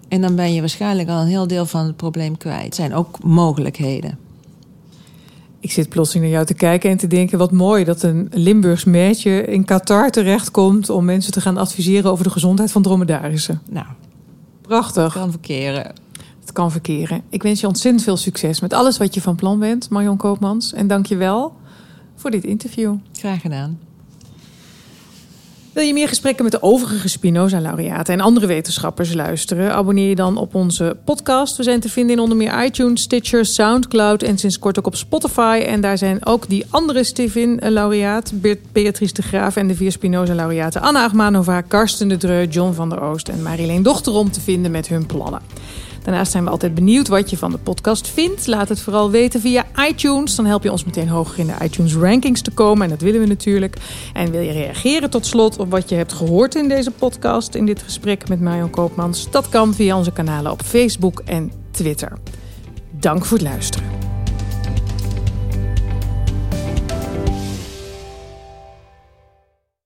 En 0.08 0.22
dan 0.22 0.36
ben 0.36 0.54
je 0.54 0.60
waarschijnlijk 0.60 1.10
al 1.10 1.22
een 1.22 1.28
heel 1.28 1.48
deel 1.48 1.66
van 1.66 1.86
het 1.86 1.96
probleem 1.96 2.38
kwijt. 2.38 2.64
Het 2.64 2.76
zijn 2.76 2.94
ook 2.94 3.24
mogelijkheden. 3.24 4.18
Ik 5.60 5.72
zit 5.72 5.90
plotseling 5.90 6.26
naar 6.26 6.34
jou 6.34 6.46
te 6.46 6.54
kijken 6.54 6.90
en 6.90 6.98
te 6.98 7.08
denken: 7.08 7.38
wat 7.38 7.52
mooi 7.52 7.84
dat 7.84 8.04
een 8.04 8.28
Limburgs 8.32 8.84
meisje 8.84 9.46
in 9.46 9.66
Qatar 9.66 10.10
terechtkomt 10.10 10.90
om 10.90 11.06
mensen 11.06 11.32
te 11.32 11.42
gaan 11.42 11.58
adviseren 11.58 12.12
over 12.12 12.24
de 12.24 12.30
gezondheid 12.30 12.72
van 12.72 12.82
dromedarissen. 12.82 13.62
Nou, 13.70 13.86
prachtig. 14.62 15.14
Kan 15.14 15.32
verkeren 15.32 16.03
kan 16.54 16.72
verkeren. 16.72 17.22
Ik 17.30 17.44
wens 17.44 17.60
je 17.60 17.68
ontzettend 17.68 18.04
veel 18.04 18.18
succes 18.18 18.60
met 18.60 18.74
alles 18.74 18.98
wat 18.98 19.14
je 19.14 19.22
van 19.22 19.36
plan 19.36 19.60
bent, 19.60 19.90
Marion 19.90 20.18
Koopmans. 20.18 20.74
En 20.74 20.88
dank 20.88 21.06
je 21.06 21.16
wel 21.16 21.54
voor 22.16 22.32
dit 22.32 22.44
interview. 22.44 22.96
Graag 23.14 23.42
gedaan. 23.42 23.80
Wil 25.74 25.84
je 25.84 25.94
meer 25.94 26.08
gesprekken 26.08 26.44
met 26.44 26.54
de 26.54 26.62
overige 26.62 27.08
Spinoza-laureaten 27.08 28.14
en 28.14 28.22
andere 28.22 28.46
wetenschappers 28.46 29.14
luisteren? 29.14 29.74
Abonneer 29.74 30.10
je 30.10 30.16
dan 30.16 30.38
op 30.38 30.56
onze 30.56 30.98
podcast. 31.06 31.58
We 31.58 31.64
zijn 31.64 31.80
te 31.80 31.90
vinden 31.90 32.16
in 32.16 32.22
onder 32.22 32.38
meer 32.38 32.66
iTunes, 32.66 33.02
Stitcher, 33.02 33.46
Soundcloud 33.46 34.24
en 34.24 34.38
sinds 34.38 34.60
kort 34.60 34.80
ook 34.80 34.88
op 34.88 34.96
Spotify. 34.96 35.64
En 35.66 35.82
daar 35.82 35.98
zijn 35.98 36.26
ook 36.26 36.50
die 36.50 36.66
andere 36.70 37.04
Stevin-laureaat, 37.04 38.34
Beatrice 38.72 39.14
de 39.14 39.22
Graaf 39.22 39.56
en 39.56 39.68
de 39.68 39.76
vier 39.76 39.92
Spinoza-laureaten 39.92 40.82
Anna 40.82 41.04
Agmanova, 41.04 41.62
Karsten 41.62 42.08
de 42.08 42.18
Dreu, 42.18 42.46
John 42.46 42.74
van 42.74 42.90
der 42.90 43.02
Oost 43.02 43.30
en 43.30 43.42
Marilene 43.42 43.84
Dochterom 43.84 44.32
te 44.32 44.42
vinden 44.42 44.72
met 44.72 44.88
hun 44.88 45.06
plannen. 45.06 45.42
Daarnaast 46.04 46.32
zijn 46.32 46.44
we 46.44 46.50
altijd 46.50 46.76
benieuwd 46.76 47.08
wat 47.08 47.30
je 47.30 47.38
van 47.38 47.52
de 47.52 47.58
podcast 47.58 48.08
vindt. 48.08 48.48
Laat 48.48 48.70
het 48.70 48.82
vooral 48.82 49.12
weten 49.12 49.42
via 49.42 49.66
iTunes. 49.88 50.36
Dan 50.36 50.46
help 50.46 50.64
je 50.64 50.72
ons 50.72 50.84
meteen 50.84 51.08
hoger 51.08 51.40
in 51.40 51.48
de 51.48 51.64
iTunes 51.64 51.96
rankings 51.96 52.42
te 52.42 52.52
komen. 52.52 52.84
En 52.84 52.90
dat 52.90 53.02
willen 53.02 53.20
we 53.20 53.28
natuurlijk. 53.28 53.78
En 54.14 54.32
wil 54.32 54.42
je 54.42 54.52
reageren 54.52 55.10
tot 55.10 55.26
slot 55.26 55.58
op 55.58 55.72
wat 55.72 55.90
je 55.90 55.96
hebt 55.96 56.14
gehoord 56.14 56.56
in 56.56 56.68
deze 56.68 56.92
podcast, 56.92 57.56
in 57.56 57.66
dit 57.66 57.82
gesprek 57.82 58.30
met 58.30 58.42
Marion 58.42 58.70
Koopmans? 58.70 59.32
Dat 59.32 59.50
kan 59.50 59.74
via 59.74 59.98
onze 59.98 60.12
kanalen 60.12 60.52
op 60.52 60.62
Facebook 60.62 61.22
en 61.26 61.52
Twitter. 61.72 62.18
Dank 62.92 63.26
voor 63.26 63.38
het 63.38 63.48
luisteren. 63.48 64.13